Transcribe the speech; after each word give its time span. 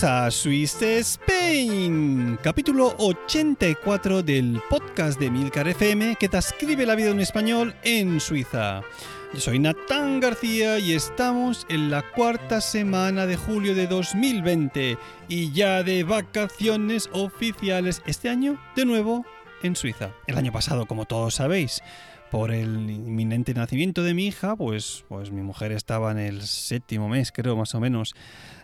Bienvenidos 0.00 0.04
a 0.04 0.30
Swiss 0.30 0.82
Spain, 0.82 2.38
capítulo 2.40 2.94
84 2.98 4.22
del 4.22 4.60
podcast 4.70 5.18
de 5.18 5.28
Milcar 5.28 5.66
FM 5.66 6.14
que 6.16 6.28
te 6.28 6.38
escribe 6.38 6.86
la 6.86 6.94
vida 6.94 7.10
en 7.10 7.20
español 7.20 7.74
en 7.82 8.20
Suiza. 8.20 8.82
Yo 9.34 9.40
soy 9.40 9.58
Natán 9.58 10.20
García 10.20 10.78
y 10.78 10.92
estamos 10.92 11.66
en 11.68 11.90
la 11.90 12.02
cuarta 12.12 12.60
semana 12.60 13.26
de 13.26 13.36
julio 13.36 13.74
de 13.74 13.88
2020 13.88 14.98
y 15.28 15.52
ya 15.52 15.82
de 15.82 16.04
vacaciones 16.04 17.08
oficiales 17.12 18.02
este 18.06 18.28
año 18.28 18.60
de 18.76 18.84
nuevo 18.84 19.24
en 19.62 19.74
Suiza. 19.74 20.10
El 20.28 20.38
año 20.38 20.52
pasado, 20.52 20.86
como 20.86 21.06
todos 21.06 21.34
sabéis, 21.34 21.82
por 22.30 22.50
el 22.50 22.90
inminente 22.90 23.54
nacimiento 23.54 24.02
de 24.02 24.14
mi 24.14 24.26
hija, 24.26 24.56
pues, 24.56 25.04
pues 25.08 25.30
mi 25.30 25.42
mujer 25.42 25.72
estaba 25.72 26.12
en 26.12 26.18
el 26.18 26.42
séptimo 26.42 27.08
mes, 27.08 27.32
creo, 27.32 27.56
más 27.56 27.74
o 27.74 27.80
menos, 27.80 28.14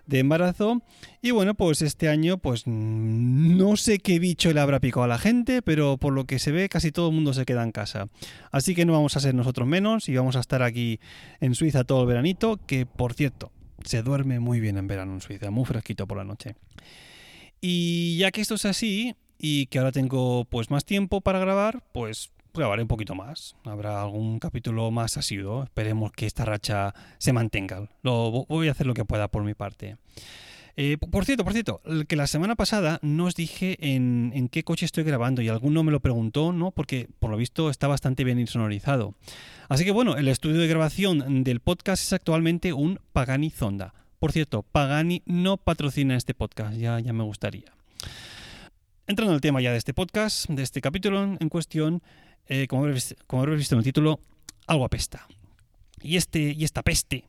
de 0.07 0.19
embarazo. 0.19 0.83
Y 1.23 1.31
bueno, 1.31 1.55
pues 1.55 1.83
este 1.83 2.09
año, 2.09 2.39
pues 2.39 2.67
no 2.67 3.77
sé 3.77 3.99
qué 3.99 4.19
bicho 4.19 4.53
le 4.53 4.61
habrá 4.61 4.81
picado 4.81 5.05
a 5.05 5.09
la 5.09 5.19
gente, 5.19 5.63
pero 5.63 5.97
por 5.97 6.13
lo 6.13 6.25
que 6.27 6.39
se 6.39 6.53
ve, 6.53 6.69
casi 6.69 6.93
todo 6.93 7.09
el 7.09 7.15
mundo 7.15 7.33
se 7.33 7.45
queda 7.45 7.63
en 7.63 7.73
casa. 7.73 8.09
Así 8.51 8.75
que 8.75 8.85
no 8.85 8.93
vamos 8.93 9.17
a 9.17 9.21
ser 9.21 9.35
nosotros 9.35 9.67
menos 9.67 10.09
y 10.09 10.17
vamos 10.17 10.37
a 10.37 10.41
estar 10.41 10.63
aquí 10.63 11.01
en 11.41 11.55
Suiza 11.55 11.85
todo 11.85 12.03
el 12.03 12.07
veranito, 12.07 12.59
que 12.67 12.87
por 12.87 13.15
cierto, 13.15 13.51
se 13.85 14.03
duerme 14.03 14.41
muy 14.41 14.61
bien 14.61 14.77
en 14.77 14.87
verano 14.87 15.15
en 15.15 15.21
Suiza, 15.21 15.51
muy 15.51 15.65
fresquito 15.65 16.07
por 16.07 16.19
la 16.19 16.25
noche. 16.25 16.57
Y 17.61 18.19
ya 18.19 18.31
que 18.31 18.43
esto 18.43 18.57
es 18.57 18.67
así, 18.67 19.15
y 19.39 19.67
que 19.67 19.79
ahora 19.79 19.93
tengo 19.93 20.45
pues 20.45 20.71
más 20.71 20.85
tiempo 20.85 21.21
para 21.21 21.39
grabar, 21.39 21.83
pues 21.93 22.31
grabaré 22.55 22.83
un 22.83 22.89
poquito 22.89 23.15
más. 23.15 23.57
Habrá 23.65 24.03
algún 24.03 24.39
capítulo 24.39 24.91
más 24.91 25.17
asiduo. 25.17 25.65
Esperemos 25.65 26.13
que 26.13 26.27
esta 26.27 26.45
racha 26.45 26.95
se 27.19 27.33
mantenga. 27.33 27.89
Lo, 28.03 28.47
voy 28.49 28.69
a 28.69 28.71
hacer 28.71 28.87
lo 28.87 28.95
que 28.95 29.05
pueda 29.05 29.29
por 29.29 29.45
mi 29.45 29.55
parte. 29.55 29.97
Eh, 30.77 30.97
por 30.99 31.25
cierto, 31.25 31.45
por 31.45 31.53
cierto, 31.53 31.81
que 32.09 32.17
la 32.17 32.27
semana 32.27 32.57
pasada 32.57 32.99
no 33.03 33.27
os 33.27 33.37
dije 33.37 33.77
en, 33.81 34.49
qué 34.51 34.65
coche 34.65 34.87
estoy 34.87 35.05
grabando 35.05 35.41
y 35.41 35.49
alguno 35.49 35.85
me 35.85 35.93
lo 35.93 36.01
preguntó, 36.01 36.53
¿no? 36.53 36.73
Porque 36.73 37.09
por 37.21 37.31
lo 37.31 37.37
visto 37.37 37.71
está 37.71 37.87
bastante 37.87 38.25
bien 38.25 38.41
insonorizado. 38.41 39.15
Así 39.69 39.85
que 39.85 39.93
bueno, 39.93 40.17
el 40.17 40.27
estudio 40.27 40.59
de 40.59 40.67
grabación 40.67 41.45
del 41.45 41.61
podcast 41.61 42.03
es 42.03 42.13
actualmente 42.13 42.73
un 42.73 42.99
Pagani 43.13 43.51
Zonda. 43.51 43.95
Por 44.19 44.33
cierto, 44.33 44.63
Pagani 44.63 45.23
no 45.27 45.59
patrocina 45.59 46.17
este 46.17 46.35
podcast, 46.35 46.77
ya, 46.77 46.99
ya 46.99 47.13
me 47.13 47.23
gustaría. 47.23 47.73
Entrando 49.07 49.35
al 49.35 49.41
tema 49.43 49.61
ya 49.61 49.71
de 49.71 49.77
este 49.77 49.93
podcast, 49.93 50.49
de 50.49 50.63
este 50.63 50.81
capítulo 50.81 51.23
en 51.23 51.49
cuestión, 51.51 52.03
eh, 52.47 52.67
como, 52.67 52.85
habréis, 52.85 53.15
visto 53.59 53.75
en 53.75 53.79
el 53.79 53.85
título, 53.85 54.19
algo 54.67 54.87
apesta. 54.87 55.27
Y, 56.01 56.17
este, 56.17 56.39
y 56.39 56.65
esta 56.65 56.83
peste, 56.83 57.29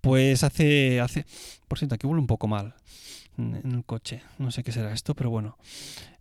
pues 0.00 0.42
hace, 0.42 1.00
hace... 1.00 1.24
Por 1.68 1.78
cierto, 1.78 1.94
aquí 1.94 2.08
huele 2.08 2.20
un 2.20 2.26
poco 2.26 2.48
mal 2.48 2.74
en 3.38 3.72
el 3.72 3.84
coche. 3.84 4.22
No 4.38 4.50
sé 4.50 4.64
qué 4.64 4.72
será 4.72 4.92
esto, 4.92 5.14
pero 5.14 5.30
bueno. 5.30 5.56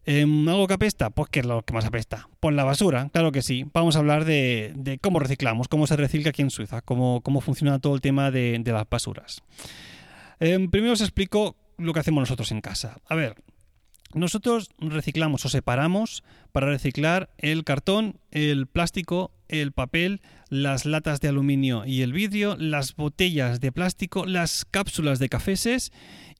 Em, 0.05 0.47
¿Algo 0.47 0.67
que 0.67 0.75
apesta? 0.75 1.09
Pues 1.09 1.29
¿qué 1.29 1.39
es 1.39 1.47
lo 1.47 1.63
que 1.63 1.73
más 1.73 1.85
apesta? 1.85 2.29
Pues 2.39 2.55
la 2.55 2.63
basura, 2.63 3.09
claro 3.11 3.31
que 3.31 3.41
sí. 3.41 3.65
Vamos 3.73 3.95
a 3.95 3.99
hablar 3.99 4.23
de, 4.23 4.99
cómo 5.01 5.17
reciclamos, 5.17 5.67
cómo 5.67 5.87
se 5.87 5.95
recicla 5.95 6.29
aquí 6.29 6.43
en 6.43 6.51
Suiza, 6.51 6.81
cómo, 6.81 7.21
cómo 7.21 7.41
funciona 7.41 7.79
todo 7.79 7.95
el 7.95 8.01
tema 8.01 8.29
de, 8.29 8.61
las 8.63 8.87
basuras. 8.87 9.41
Em, 10.39 10.69
primero 10.69 10.93
os 10.93 11.01
explico 11.01 11.55
lo 11.77 11.91
que 11.91 12.01
hacemos 12.01 12.21
nosotros 12.21 12.51
en 12.51 12.61
casa. 12.61 12.97
A 13.07 13.15
ver, 13.15 13.35
nosotros 14.15 14.69
reciclamos 14.79 15.45
o 15.45 15.49
separamos 15.49 16.23
para 16.53 16.67
reciclar 16.67 17.29
el 17.37 17.65
cartón, 17.65 18.17
el 18.31 18.65
plástico, 18.65 19.31
el 19.49 19.73
papel, 19.73 20.21
las 20.49 20.85
latas 20.85 21.19
de 21.19 21.27
aluminio 21.27 21.85
y 21.85 22.01
el 22.01 22.13
vidrio, 22.13 22.55
las 22.57 22.95
botellas 22.95 23.59
de 23.59 23.73
plástico, 23.73 24.25
las 24.25 24.63
cápsulas 24.63 25.19
de 25.19 25.27
cafeses 25.27 25.91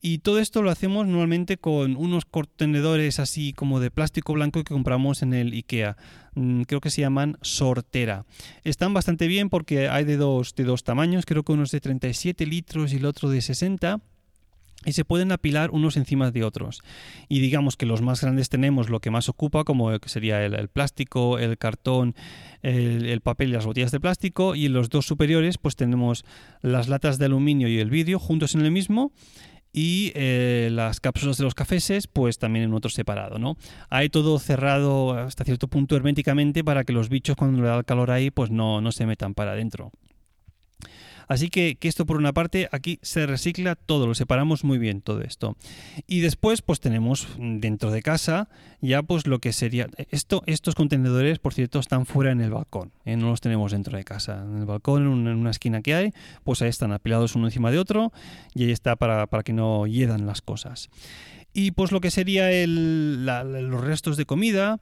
y 0.01 0.19
todo 0.19 0.39
esto 0.39 0.61
lo 0.61 0.71
hacemos 0.71 1.05
normalmente 1.05 1.57
con 1.57 1.97
unos 1.97 2.23
contenedores 2.23 3.19
así 3.19 3.51
como 3.51 3.81
de 3.81 3.91
plástico 3.91 4.33
blanco 4.33 4.63
que 4.63 4.73
compramos 4.73 5.21
en 5.21 5.33
el 5.33 5.53
IKEA. 5.53 5.97
Mm, 6.35 6.61
creo 6.61 6.79
que 6.79 6.89
se 6.89 7.01
llaman 7.01 7.37
sortera. 7.41 8.25
Están 8.63 8.93
bastante 8.93 9.27
bien 9.27 9.49
porque 9.49 9.89
hay 9.89 10.05
de 10.05 10.15
dos, 10.15 10.55
de 10.55 10.63
dos 10.63 10.83
tamaños, 10.83 11.25
creo 11.25 11.43
que 11.43 11.51
uno 11.51 11.63
es 11.63 11.71
de 11.71 11.81
37 11.81 12.45
litros 12.45 12.93
y 12.93 12.97
el 12.97 13.05
otro 13.05 13.29
de 13.29 13.41
60 13.41 13.99
y 14.85 14.93
se 14.93 15.05
pueden 15.05 15.31
apilar 15.31 15.71
unos 15.71 15.97
encima 15.97 16.31
de 16.31 16.43
otros. 16.43 16.81
Y 17.27 17.39
digamos 17.39 17.75
que 17.75 17.85
los 17.85 18.01
más 18.01 18.21
grandes 18.21 18.49
tenemos 18.49 18.89
lo 18.89 18.99
que 18.99 19.11
más 19.11 19.29
ocupa, 19.29 19.63
como 19.63 19.97
sería 20.05 20.45
el, 20.45 20.67
plástico, 20.69 21.39
el 21.39 21.57
cartón, 21.57 22.15
el, 22.61 23.21
papel 23.21 23.49
y 23.49 23.53
las 23.53 23.65
botellas 23.65 23.91
de 23.91 23.99
plástico. 23.99 24.55
Y 24.55 24.67
los 24.67 24.89
dos 24.89 25.05
superiores, 25.05 25.57
pues 25.57 25.75
tenemos 25.75 26.23
las 26.61 26.87
latas 26.87 27.17
de 27.17 27.25
aluminio 27.25 27.67
y 27.67 27.79
el 27.79 27.89
vidrio 27.89 28.19
juntos 28.19 28.55
en 28.55 28.61
el 28.61 28.71
mismo. 28.71 29.11
Y 29.77 30.13
eh, 30.15 30.69
las 30.71 31.01
cápsulas 31.01 31.37
de 31.37 31.43
los 31.43 31.53
cafeses, 31.53 32.07
pues 32.07 32.37
también 32.37 32.63
en 32.63 32.73
otro 32.73 32.89
separado, 32.89 33.39
¿no? 33.39 33.57
Hay 33.89 34.07
todo 34.07 34.39
cerrado 34.39 35.11
hasta 35.11 35.43
cierto 35.43 35.67
punto 35.67 35.97
herméticamente 35.97 36.63
para 36.63 36.85
que 36.85 36.93
los 36.93 37.09
bichos 37.09 37.35
cuando 37.35 37.61
le 37.61 37.67
da 37.67 37.77
el 37.77 37.83
calor 37.83 38.09
ahí, 38.09 38.31
pues 38.31 38.51
no, 38.51 38.79
no 38.79 38.93
se 38.93 39.05
metan 39.05 39.33
para 39.33 39.51
adentro. 39.51 39.91
Así 41.27 41.49
que, 41.49 41.77
esto 41.81 42.05
por 42.05 42.17
una 42.17 42.33
parte, 42.33 42.67
aquí 42.71 42.99
se 43.01 43.25
recicla 43.25 43.75
todo, 43.75 44.07
lo 44.07 44.15
separamos 44.15 44.63
muy 44.63 44.77
bien 44.77 45.01
todo 45.01 45.21
esto. 45.21 45.55
Y 46.07 46.19
después, 46.21 46.61
pues 46.61 46.79
tenemos 46.79 47.27
dentro 47.37 47.91
de 47.91 48.01
casa 48.01 48.49
ya 48.81 49.03
pues 49.03 49.27
lo 49.27 49.39
que 49.39 49.53
sería... 49.53 49.87
Esto, 50.11 50.43
estos 50.45 50.75
contenedores, 50.75 51.39
por 51.39 51.53
cierto, 51.53 51.79
están 51.79 52.05
fuera 52.05 52.31
en 52.31 52.41
el 52.41 52.51
balcón, 52.51 52.91
¿eh? 53.05 53.17
no 53.17 53.29
los 53.29 53.41
tenemos 53.41 53.71
dentro 53.71 53.97
de 53.97 54.03
casa. 54.03 54.43
En 54.43 54.59
el 54.59 54.65
balcón, 54.65 55.03
en 55.03 55.27
una, 55.27 55.49
esquina 55.49 55.81
que 55.81 55.95
hay, 55.95 56.13
pues 56.43 56.61
ahí 56.61 56.69
están 56.69 56.91
apilados 56.91 57.35
uno 57.35 57.47
encima 57.47 57.71
de 57.71 57.79
otro 57.79 58.11
y 58.53 58.65
ahí 58.65 58.71
está 58.71 58.95
para, 58.95 59.27
para 59.27 59.43
que 59.43 59.53
no 59.53 59.87
hiedan 59.87 60.25
las 60.25 60.41
cosas. 60.41 60.89
Y 61.53 61.71
pues 61.71 61.91
lo 61.91 62.01
que 62.01 62.11
sería 62.11 62.49
los 62.67 63.81
restos 63.81 64.17
de 64.17 64.25
comida, 64.25 64.79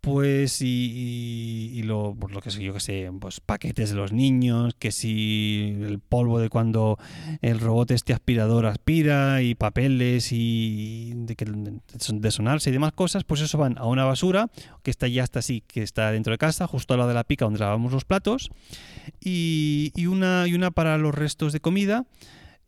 pues 0.00 0.60
y, 0.62 1.82
lo, 1.84 2.14
pues 2.18 2.32
lo 2.32 2.40
que 2.40 2.50
sé 2.50 2.62
yo 2.62 2.72
que 2.72 2.80
sé, 2.80 3.10
pues 3.20 3.40
paquetes 3.40 3.90
de 3.90 3.96
los 3.96 4.12
niños, 4.12 4.74
que 4.78 4.92
si 4.92 5.76
el 5.80 5.98
polvo 5.98 6.38
de 6.38 6.48
cuando 6.48 6.98
el 7.40 7.60
robot 7.60 7.90
este 7.90 8.12
aspirador 8.12 8.66
aspira 8.66 9.42
y 9.42 9.54
papeles 9.54 10.32
y 10.32 11.12
de, 11.14 11.36
que, 11.36 11.44
de 11.44 12.30
sonarse 12.30 12.70
y 12.70 12.72
demás 12.72 12.92
cosas, 12.92 13.24
pues 13.24 13.40
eso 13.40 13.58
van 13.58 13.78
a 13.78 13.86
una 13.86 14.04
basura 14.04 14.50
que 14.82 14.90
está 14.90 15.08
ya 15.08 15.22
hasta 15.22 15.40
así, 15.40 15.62
que 15.66 15.82
está 15.82 16.10
dentro 16.10 16.32
de 16.32 16.38
casa, 16.38 16.66
justo 16.66 16.94
al 16.94 17.00
lado 17.00 17.08
de 17.08 17.14
la 17.14 17.24
pica 17.24 17.44
donde 17.44 17.60
lavamos 17.60 17.92
los 17.92 18.04
platos 18.04 18.50
y, 19.20 19.92
y 19.94 20.06
una, 20.06 20.46
y 20.46 20.54
una 20.54 20.70
para 20.70 20.98
los 20.98 21.14
restos 21.14 21.52
de 21.52 21.60
comida 21.60 22.06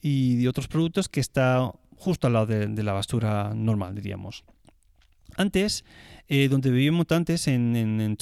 y 0.01 0.37
de 0.37 0.49
otros 0.49 0.69
productos 0.69 1.09
que 1.09 1.21
está 1.21 1.73
justo 1.97 2.27
al 2.27 2.35
lado 2.35 2.47
de 2.47 2.83
la 2.83 2.93
basura 2.93 3.53
normal, 3.55 3.95
diríamos. 3.95 4.45
Antes, 5.37 5.85
eh, 6.29 6.49
donde 6.49 6.71
vivíamos 6.71 7.07
antes, 7.11 7.49
en, 7.49 7.77
en, 7.77 8.17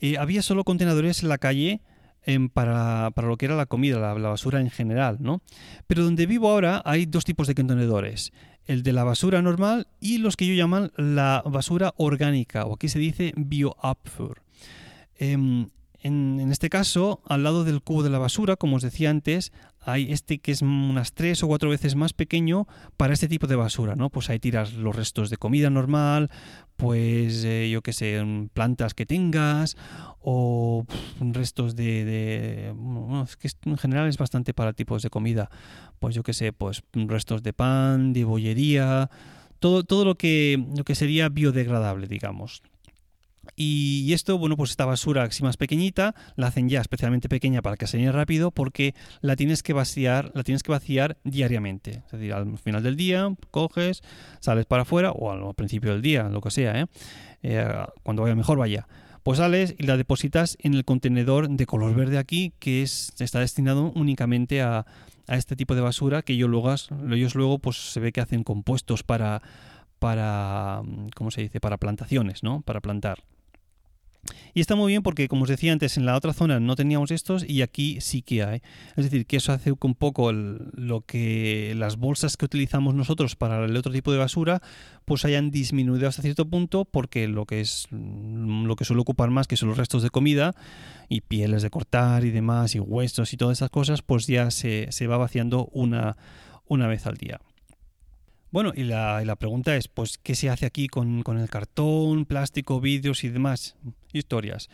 eh, 0.00 0.18
había 0.18 0.42
solo 0.42 0.64
contenedores 0.64 1.22
en 1.22 1.28
la 1.28 1.38
calle 1.38 1.80
em, 2.22 2.48
para, 2.48 3.10
lo 3.16 3.36
que 3.36 3.46
era 3.46 3.56
la 3.56 3.66
comida, 3.66 3.98
la, 3.98 4.28
basura 4.28 4.60
en 4.60 4.70
general, 4.70 5.18
¿no? 5.20 5.42
Pero 5.86 6.04
donde 6.04 6.26
vivo 6.26 6.50
ahora 6.50 6.82
hay 6.84 7.06
dos 7.06 7.24
tipos 7.24 7.46
de 7.46 7.54
contenedores. 7.54 8.32
El 8.64 8.82
de 8.82 8.92
la 8.92 9.04
basura 9.04 9.42
normal 9.42 9.86
y 10.00 10.18
los 10.18 10.36
que 10.36 10.46
yo 10.46 10.54
llaman 10.54 10.90
la 10.96 11.42
basura 11.46 11.94
orgánica, 11.96 12.64
o 12.66 12.74
aquí 12.74 12.88
se 12.88 12.98
dice 12.98 13.32
bioabfuhr. 13.36 14.42
Em, 15.18 15.62
en, 15.62 15.70
este 16.66 16.78
caso, 16.78 17.20
al 17.28 17.44
lado 17.44 17.62
del 17.62 17.80
cubo 17.80 18.02
de 18.02 18.10
la 18.10 18.18
basura, 18.18 18.56
como 18.56 18.74
os 18.74 18.82
decía 18.82 19.08
antes, 19.08 19.52
hay 19.78 20.10
este 20.10 20.40
que 20.40 20.50
es 20.50 20.62
unas 20.62 21.12
tres 21.12 21.44
o 21.44 21.46
cuatro 21.46 21.70
veces 21.70 21.94
más 21.94 22.12
pequeño 22.12 22.66
para 22.96 23.14
este 23.14 23.28
tipo 23.28 23.46
de 23.46 23.54
basura, 23.54 23.94
¿no? 23.94 24.10
Pues 24.10 24.30
ahí 24.30 24.40
tiras 24.40 24.72
los 24.72 24.96
restos 24.96 25.30
de 25.30 25.36
comida 25.36 25.70
normal, 25.70 26.28
pues 26.74 27.44
eh, 27.44 27.70
yo 27.70 27.82
qué 27.82 27.92
sé, 27.92 28.20
plantas 28.52 28.94
que 28.94 29.06
tengas 29.06 29.76
o 30.18 30.84
restos 31.20 31.76
de, 31.76 32.72
bueno, 32.74 33.22
es 33.22 33.36
que 33.36 33.48
en 33.64 33.78
general 33.78 34.08
es 34.08 34.18
bastante 34.18 34.52
para 34.52 34.72
tipos 34.72 35.02
de 35.02 35.10
comida, 35.10 35.48
pues 36.00 36.16
yo 36.16 36.24
qué 36.24 36.32
sé, 36.32 36.52
pues 36.52 36.82
restos 36.92 37.44
de 37.44 37.52
pan, 37.52 38.12
de 38.12 38.24
bollería, 38.24 39.08
todo, 39.60 39.84
todo 39.84 40.04
lo 40.04 40.16
que 40.16 40.60
lo 40.76 40.82
que 40.82 40.96
sería 40.96 41.28
biodegradable, 41.28 42.08
digamos. 42.08 42.60
Y 43.54 44.12
esto, 44.12 44.38
bueno, 44.38 44.56
pues 44.56 44.70
esta 44.70 44.84
basura 44.84 45.22
así 45.24 45.42
más 45.42 45.56
pequeñita, 45.56 46.14
la 46.36 46.48
hacen 46.48 46.68
ya 46.68 46.80
especialmente 46.80 47.28
pequeña 47.28 47.62
para 47.62 47.76
que 47.76 47.86
se 47.86 47.98
llene 47.98 48.12
rápido 48.12 48.50
porque 48.50 48.94
la 49.20 49.36
tienes 49.36 49.62
que 49.62 49.72
vaciar, 49.72 50.32
la 50.34 50.42
tienes 50.42 50.62
que 50.62 50.72
vaciar 50.72 51.18
diariamente. 51.24 52.02
Es 52.06 52.12
decir, 52.12 52.32
al 52.32 52.58
final 52.58 52.82
del 52.82 52.96
día 52.96 53.32
coges, 53.50 54.02
sales 54.40 54.66
para 54.66 54.82
afuera 54.82 55.12
o 55.12 55.30
al 55.30 55.54
principio 55.54 55.92
del 55.92 56.02
día, 56.02 56.24
lo 56.24 56.40
que 56.40 56.50
sea, 56.50 56.80
¿eh? 56.80 56.86
Eh, 57.42 57.68
cuando 58.02 58.22
vaya 58.22 58.34
mejor 58.34 58.58
vaya. 58.58 58.88
Pues 59.22 59.38
sales 59.38 59.74
y 59.76 59.86
la 59.86 59.96
depositas 59.96 60.56
en 60.60 60.74
el 60.74 60.84
contenedor 60.84 61.48
de 61.48 61.66
color 61.66 61.94
verde 61.94 62.16
aquí 62.16 62.52
que 62.60 62.82
es, 62.82 63.12
está 63.18 63.40
destinado 63.40 63.92
únicamente 63.96 64.62
a, 64.62 64.86
este 65.26 65.56
tipo 65.56 65.74
de 65.74 65.80
basura 65.80 66.22
que 66.22 66.34
ellos 66.34 66.48
luego, 66.48 66.72
ellos 67.10 67.34
luego 67.34 67.58
pues 67.58 67.76
se 67.76 67.98
ve 67.98 68.12
que 68.12 68.20
hacen 68.20 68.44
compuestos 68.44 69.02
para 69.02 69.42
para 69.98 70.82
¿cómo 71.16 71.32
se 71.32 71.42
dice? 71.42 71.58
para 71.58 71.78
plantaciones, 71.78 72.44
¿no? 72.44 72.60
Para 72.60 72.80
plantar. 72.80 73.24
Y 74.54 74.60
está 74.60 74.74
muy 74.74 74.92
bien 74.92 75.02
porque, 75.02 75.28
como 75.28 75.42
os 75.42 75.48
decía 75.48 75.72
antes, 75.72 75.96
en 75.96 76.06
la 76.06 76.16
otra 76.16 76.32
zona 76.32 76.60
no 76.60 76.76
teníamos 76.76 77.10
estos 77.10 77.44
y 77.48 77.62
aquí 77.62 78.00
sí 78.00 78.22
que 78.22 78.42
hay. 78.42 78.62
Es 78.96 79.04
decir, 79.04 79.26
que 79.26 79.36
eso 79.36 79.52
hace 79.52 79.72
un 79.78 79.94
poco 79.94 80.32
lo 80.32 81.02
que 81.02 81.74
las 81.76 81.96
bolsas 81.96 82.36
que 82.36 82.44
utilizamos 82.44 82.94
nosotros 82.94 83.36
para 83.36 83.64
el 83.64 83.76
otro 83.76 83.92
tipo 83.92 84.12
de 84.12 84.18
basura, 84.18 84.62
pues 85.04 85.24
hayan 85.24 85.50
disminuido 85.50 86.08
hasta 86.08 86.22
cierto 86.22 86.48
punto 86.48 86.84
porque 86.84 87.28
lo 87.28 87.44
que 87.46 87.60
es 87.60 87.86
lo 87.90 88.76
que 88.76 88.84
suele 88.84 89.02
ocupar 89.02 89.30
más, 89.30 89.46
que 89.46 89.56
son 89.56 89.68
los 89.68 89.78
restos 89.78 90.02
de 90.02 90.10
comida 90.10 90.54
y 91.08 91.20
pieles 91.20 91.62
de 91.62 91.70
cortar 91.70 92.24
y 92.24 92.30
demás, 92.30 92.74
y 92.74 92.80
huesos 92.80 93.32
y 93.32 93.36
todas 93.36 93.58
esas 93.58 93.70
cosas, 93.70 94.02
pues 94.02 94.26
ya 94.26 94.50
se, 94.50 95.06
va 95.06 95.16
vaciando 95.16 95.68
una, 95.72 96.16
una 96.66 96.86
vez 96.86 97.06
al 97.06 97.16
día. 97.16 97.40
Bueno, 98.50 98.72
y 98.74 98.84
la, 98.84 99.36
pregunta 99.38 99.76
es, 99.76 99.88
pues, 99.88 100.18
¿qué 100.18 100.34
se 100.34 100.48
hace 100.48 100.66
aquí 100.66 100.86
con, 100.88 101.22
el 101.26 101.50
cartón, 101.50 102.24
plástico, 102.24 102.80
vidrios 102.80 103.24
y 103.24 103.28
demás 103.28 103.76
historias? 104.12 104.68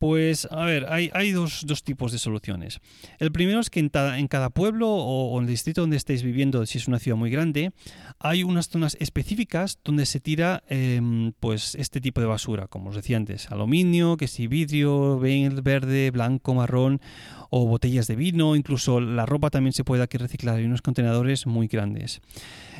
Pues 0.00 0.48
a 0.50 0.64
ver, 0.64 0.86
hay, 0.88 1.32
dos, 1.32 1.66
tipos 1.84 2.10
de 2.10 2.18
soluciones. 2.18 2.80
El 3.18 3.30
primero 3.32 3.60
es 3.60 3.68
que 3.68 3.80
en, 3.80 3.90
en 3.94 4.28
cada 4.28 4.48
pueblo 4.48 4.88
o, 4.88 5.36
en 5.36 5.44
el 5.44 5.50
distrito 5.50 5.82
donde 5.82 5.98
estéis 5.98 6.22
viviendo, 6.22 6.64
si 6.64 6.78
es 6.78 6.88
una 6.88 6.98
ciudad 6.98 7.18
muy 7.18 7.28
grande, 7.30 7.72
hay 8.18 8.42
unas 8.42 8.70
zonas 8.70 8.96
específicas 8.98 9.78
donde 9.84 10.06
se 10.06 10.18
tira 10.18 10.64
em, 10.68 11.32
pues 11.38 11.74
este 11.74 12.00
tipo 12.00 12.22
de 12.22 12.26
basura, 12.28 12.66
como 12.66 12.88
os 12.88 12.96
decía 12.96 13.18
antes, 13.18 13.50
aluminio, 13.50 14.16
que 14.16 14.26
si 14.26 14.46
vidrio, 14.46 15.18
verde, 15.18 16.10
blanco, 16.10 16.54
marrón 16.54 17.02
o 17.50 17.66
botellas 17.66 18.06
de 18.06 18.16
vino, 18.16 18.56
incluso 18.56 19.00
la 19.00 19.26
ropa 19.26 19.50
también 19.50 19.74
se 19.74 19.84
puede 19.84 20.02
aquí 20.02 20.16
reciclar, 20.16 20.56
hay 20.56 20.64
unos 20.64 20.80
contenedores 20.80 21.46
muy 21.46 21.66
grandes. 21.66 22.22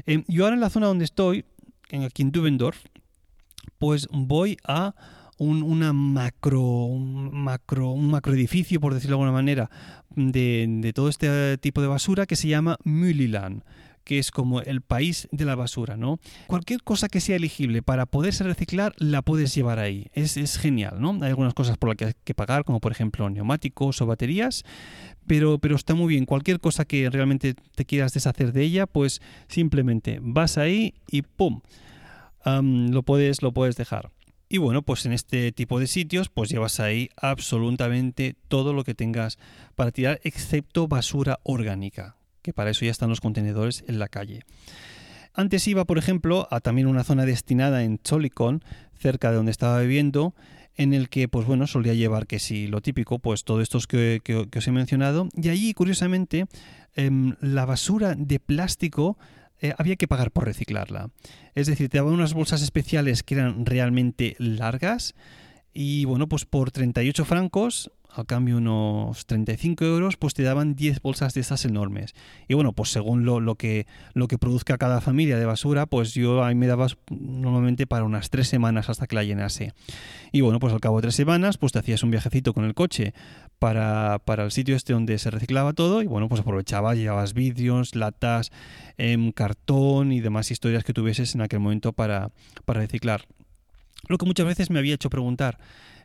Em, 0.06 0.24
yo 0.26 0.44
ahora 0.44 0.54
en 0.54 0.62
la 0.62 0.70
zona 0.70 0.86
donde 0.86 1.04
estoy, 1.04 1.44
aquí 1.92 2.22
en 2.22 2.32
Dubendorf, 2.32 2.82
pues 3.76 4.08
voy 4.10 4.56
a 4.64 4.94
un, 5.40 5.62
una 5.62 5.94
macro, 5.94 6.88
macro, 6.90 7.92
un 7.92 8.14
edificio, 8.26 8.78
por 8.78 8.92
decirlo 8.92 9.16
de 9.16 9.22
alguna 9.22 9.32
manera, 9.32 9.70
de, 10.14 10.92
todo 10.94 11.08
este 11.08 11.56
tipo 11.56 11.80
de 11.80 11.88
basura 11.88 12.26
que 12.26 12.36
se 12.36 12.46
llama 12.48 12.76
Müliland 12.84 13.62
que 14.04 14.18
es 14.18 14.32
como 14.32 14.60
el 14.60 14.80
país 14.80 15.28
de 15.30 15.44
la 15.44 15.54
basura, 15.54 15.96
¿no? 15.96 16.18
Cualquier 16.48 16.82
cosa 16.82 17.08
que 17.08 17.20
sea 17.20 17.36
elegible 17.36 17.80
para 17.80 18.06
poderse 18.06 18.42
reciclar, 18.42 18.92
la 18.96 19.22
puedes 19.22 19.54
llevar 19.54 19.78
ahí. 19.78 20.08
Es, 20.14 20.36
es 20.36 20.58
genial, 20.58 21.00
¿no? 21.00 21.16
Hay 21.20 21.28
algunas 21.28 21.54
cosas 21.54 21.76
por 21.76 21.90
las 21.90 21.96
que 21.96 22.04
hay 22.06 22.12
que 22.24 22.34
pagar, 22.34 22.64
como 22.64 22.80
por 22.80 22.90
ejemplo 22.90 23.30
neumáticos 23.30 24.00
o 24.00 24.06
baterías, 24.06 24.64
pero, 25.28 25.58
pero 25.58 25.76
está 25.76 25.94
muy 25.94 26.08
bien. 26.08 26.24
Cualquier 26.24 26.58
cosa 26.58 26.86
que 26.86 27.08
realmente 27.08 27.54
te 27.54 27.84
quieras 27.84 28.12
deshacer 28.12 28.52
de 28.52 28.62
ella, 28.62 28.86
pues 28.86 29.22
simplemente 29.46 30.18
vas 30.20 30.58
ahí 30.58 30.94
y 31.08 31.22
¡pum! 31.22 31.60
lo, 32.44 33.02
puedes, 33.02 33.42
lo 33.42 33.52
puedes 33.52 33.76
dejar. 33.76 34.10
Y 34.52 34.58
bueno, 34.58 34.82
pues 34.82 35.06
en 35.06 35.12
este 35.12 35.52
tipo 35.52 35.78
de 35.78 35.86
sitios 35.86 36.28
pues 36.28 36.50
llevas 36.50 36.80
ahí 36.80 37.08
absolutamente 37.16 38.34
todo 38.48 38.72
lo 38.72 38.82
que 38.82 38.96
tengas 38.96 39.38
para 39.76 39.92
tirar 39.92 40.20
excepto 40.24 40.88
basura 40.88 41.38
orgánica, 41.44 42.16
que 42.42 42.52
para 42.52 42.70
eso 42.70 42.84
ya 42.84 42.90
están 42.90 43.10
los 43.10 43.20
contenedores 43.20 43.84
en 43.86 44.00
la 44.00 44.08
calle. 44.08 44.42
Antes 45.34 45.68
iba, 45.68 45.84
por 45.84 45.98
ejemplo, 45.98 46.48
a 46.50 46.58
también 46.58 46.88
una 46.88 47.04
zona 47.04 47.26
destinada 47.26 47.84
en 47.84 48.00
Cholicon, 48.02 48.64
cerca 48.98 49.30
de 49.30 49.36
donde 49.36 49.52
estaba 49.52 49.80
viviendo, 49.82 50.34
en 50.74 50.94
el 50.94 51.10
que, 51.10 51.28
pues 51.28 51.46
bueno, 51.46 51.68
solía 51.68 51.94
llevar 51.94 52.26
que 52.26 52.40
si 52.40 52.66
lo 52.66 52.80
típico, 52.80 53.20
pues 53.20 53.44
todo 53.44 53.60
esto 53.60 53.78
que, 53.88 54.20
que, 54.24 54.58
os 54.58 54.66
he 54.66 54.72
mencionado. 54.72 55.28
Y 55.36 55.48
allí, 55.50 55.74
curiosamente, 55.74 56.46
em, 56.96 57.36
la 57.40 57.66
basura 57.66 58.16
de 58.16 58.40
plástico 58.40 59.16
eh, 59.60 59.74
había 59.78 59.96
que 59.96 60.08
pagar 60.08 60.30
por 60.30 60.44
reciclarla. 60.44 61.10
Es 61.54 61.66
decir, 61.66 61.88
te 61.88 61.98
daban 61.98 62.14
unas 62.14 62.34
bolsas 62.34 62.62
especiales 62.62 63.22
que 63.22 63.34
eran 63.34 63.66
realmente 63.66 64.36
largas 64.38 65.14
y 65.72 66.04
bueno, 66.04 66.28
pues 66.28 66.44
por 66.44 66.70
38 66.70 67.24
francos 67.24 67.90
al 68.14 68.26
cambio 68.26 68.56
unos 68.56 69.26
35 69.26 69.84
euros, 69.84 70.16
pues 70.16 70.34
te 70.34 70.42
daban 70.42 70.74
10 70.74 71.00
bolsas 71.02 71.34
de 71.34 71.40
esas 71.40 71.64
enormes. 71.64 72.14
Y 72.48 72.54
bueno, 72.54 72.72
pues 72.72 72.90
según 72.90 73.24
lo, 73.24 73.40
lo, 73.40 73.54
que, 73.54 73.86
lo 74.14 74.28
que 74.28 74.38
produzca 74.38 74.78
cada 74.78 75.00
familia 75.00 75.38
de 75.38 75.44
basura, 75.44 75.86
pues 75.86 76.14
yo 76.14 76.42
ahí 76.44 76.54
me 76.54 76.66
daba 76.66 76.88
normalmente 77.10 77.86
para 77.86 78.04
unas 78.04 78.30
3 78.30 78.46
semanas 78.46 78.88
hasta 78.88 79.06
que 79.06 79.14
la 79.14 79.24
llenase. 79.24 79.72
Y 80.32 80.40
bueno, 80.40 80.58
pues 80.58 80.72
al 80.72 80.80
cabo 80.80 80.96
de 80.96 81.02
3 81.02 81.14
semanas, 81.14 81.58
pues 81.58 81.72
te 81.72 81.78
hacías 81.78 82.02
un 82.02 82.10
viajecito 82.10 82.52
con 82.52 82.64
el 82.64 82.74
coche 82.74 83.14
para, 83.58 84.20
para 84.24 84.44
el 84.44 84.50
sitio 84.50 84.74
este 84.74 84.92
donde 84.92 85.18
se 85.18 85.30
reciclaba 85.30 85.72
todo 85.72 86.02
y 86.02 86.06
bueno, 86.06 86.28
pues 86.28 86.40
aprovechabas, 86.40 86.96
llevabas 86.96 87.34
vídeos, 87.34 87.94
latas, 87.94 88.50
em, 88.96 89.32
cartón 89.32 90.12
y 90.12 90.20
demás 90.20 90.50
historias 90.50 90.84
que 90.84 90.92
tuvieses 90.92 91.34
en 91.34 91.42
aquel 91.42 91.60
momento 91.60 91.92
para, 91.92 92.30
para 92.64 92.80
reciclar. 92.80 93.26
Lo 94.08 94.18
que 94.18 94.26
muchas 94.26 94.46
veces 94.46 94.70
me 94.70 94.78
había 94.78 94.94
hecho 94.94 95.10
preguntar, 95.10 95.58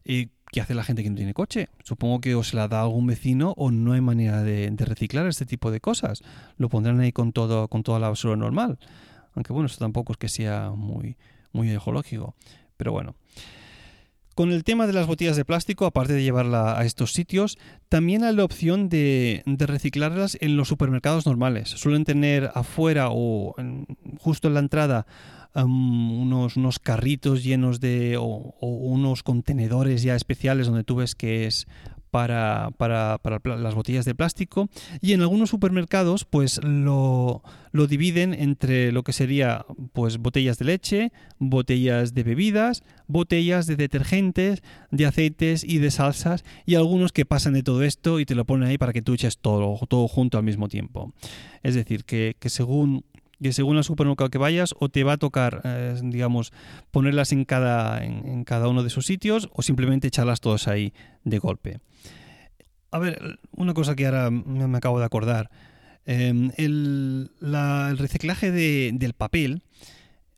eh, 0.03 0.30
¿qué 0.51 0.62
hace 0.62 0.75
la 0.75 0.83
gente 0.83 1.03
que 1.03 1.09
no 1.09 1.15
tiene 1.15 1.33
coche? 1.33 1.69
Supongo 1.83 2.21
que 2.21 2.36
o 2.36 2.44
se 2.44 2.56
la 2.56 2.68
da 2.68 2.81
algún 2.81 3.07
vecino 3.07 3.53
o 3.57 3.71
no 3.71 3.94
hay 3.94 4.01
manera 4.01 4.44
de, 4.44 4.74
reciclar 4.77 5.27
este 5.27 5.45
tipo 5.45 5.71
de 5.71 5.81
cosas. 5.81 6.21
Lo 6.57 6.69
pondrán 6.69 7.00
ahí 7.00 7.12
con, 7.12 7.31
todo, 7.31 7.68
con 7.68 7.83
toda 7.83 8.00
la 8.00 8.09
basura 8.09 8.36
normal. 8.36 8.80
Aunque 9.33 9.53
bueno, 9.53 9.68
esto 9.68 9.80
tampoco 9.80 10.13
es 10.13 10.18
que 10.18 10.30
sea 10.30 10.71
muy, 10.71 11.18
muy 11.51 11.71
ecológico. 11.71 12.36
Pero 12.77 12.92
bueno. 12.92 13.15
Con 14.36 14.51
el 14.51 14.65
tema 14.65 14.86
de 14.86 14.91
las 14.91 15.07
botellas 15.07 15.38
de 15.38 15.45
plástico, 15.45 15.86
aparte 15.86 16.12
de 16.12 16.21
llevarla 16.21 16.77
a 16.77 16.83
estos 16.83 17.13
sitios, 17.13 17.57
también 17.88 18.25
hay 18.25 18.36
la 18.36 18.44
opción 18.44 18.89
de, 18.89 19.44
reciclarlas 19.45 20.38
en 20.41 20.57
los 20.57 20.68
supermercados 20.68 21.25
normales. 21.25 21.69
Suelen 21.69 22.03
tener 22.03 22.51
afuera 22.53 23.07
o 23.12 23.56
justo 24.19 24.50
en 24.50 24.53
la 24.53 24.59
entrada 24.59 25.07
unos, 25.63 26.79
carritos 26.79 27.43
llenos 27.43 27.79
de 27.79 28.17
o, 28.17 28.55
unos 28.59 29.23
contenedores 29.23 30.03
ya 30.03 30.15
especiales 30.15 30.67
donde 30.67 30.83
tú 30.83 30.97
ves 30.97 31.15
que 31.15 31.45
es 31.45 31.67
para, 32.11 32.71
para, 32.77 33.17
para, 33.17 33.57
las 33.57 33.75
botellas 33.75 34.05
de 34.05 34.15
plástico 34.15 34.69
y 35.01 35.11
en 35.11 35.19
algunos 35.19 35.49
supermercados 35.49 36.23
pues 36.23 36.63
lo, 36.63 37.43
lo, 37.73 37.87
dividen 37.87 38.33
entre 38.33 38.93
lo 38.93 39.03
que 39.03 39.11
sería 39.11 39.65
pues 39.91 40.17
botellas 40.17 40.57
de 40.57 40.63
leche, 40.63 41.11
botellas 41.39 42.13
de 42.13 42.24
bebidas, 42.24 42.83
botellas 43.07 43.67
de 43.67 43.75
detergentes, 43.75 44.63
de 44.91 45.05
aceites 45.05 45.65
y 45.65 45.79
de 45.79 45.91
salsas 45.91 46.45
y 46.65 46.75
algunos 46.75 47.12
que 47.12 47.25
pasan 47.25 47.51
de 47.51 47.63
todo 47.63 47.83
esto 47.83 48.21
y 48.21 48.25
te 48.25 48.35
lo 48.35 48.45
ponen 48.45 48.69
ahí 48.69 48.77
para 48.77 48.93
que 48.93 49.01
tú 49.01 49.13
eches 49.13 49.38
todo, 49.38 49.77
todo 49.89 50.07
junto 50.07 50.38
al 50.38 50.45
mismo 50.45 50.69
tiempo. 50.69 51.13
Es 51.63 51.75
decir, 51.75 52.05
que, 52.05 52.38
que 52.39 52.50
según 52.50 53.03
que 53.42 53.54
según 53.54 53.77
el 53.77 53.84
supermercado 53.84 54.30
que 54.30 54.38
vayas 54.38 54.74
o 54.80 54.89
te 54.89 55.04
va 55.04 55.13
a 55.13 55.18
tocar, 55.18 55.62
eh, 55.63 56.00
digamos, 56.04 56.51
ponerlas 56.92 57.32
en 57.32 57.46
cada, 57.46 58.04
en, 58.04 58.44
cada 58.44 58.68
uno 58.68 58.82
de 58.82 58.88
esos 58.88 59.06
sitios 59.06 59.50
o 59.54 59.62
simplemente 59.62 60.08
echarlas 60.08 60.42
todas 60.42 60.68
ahí 60.68 60.94
de 61.24 61.39
golpe. 61.39 61.80
A 62.92 63.00
ver, 63.00 63.39
una 63.51 63.74
cosa 63.74 63.96
que 63.96 64.06
ahora 64.06 64.32
me 64.32 64.77
acabo 64.77 65.00
de 65.00 65.06
acordar. 65.06 65.50
Em, 66.06 66.51
el, 66.58 67.30
reciclaje 67.98 68.51
del 68.51 69.13
papel, 69.13 69.63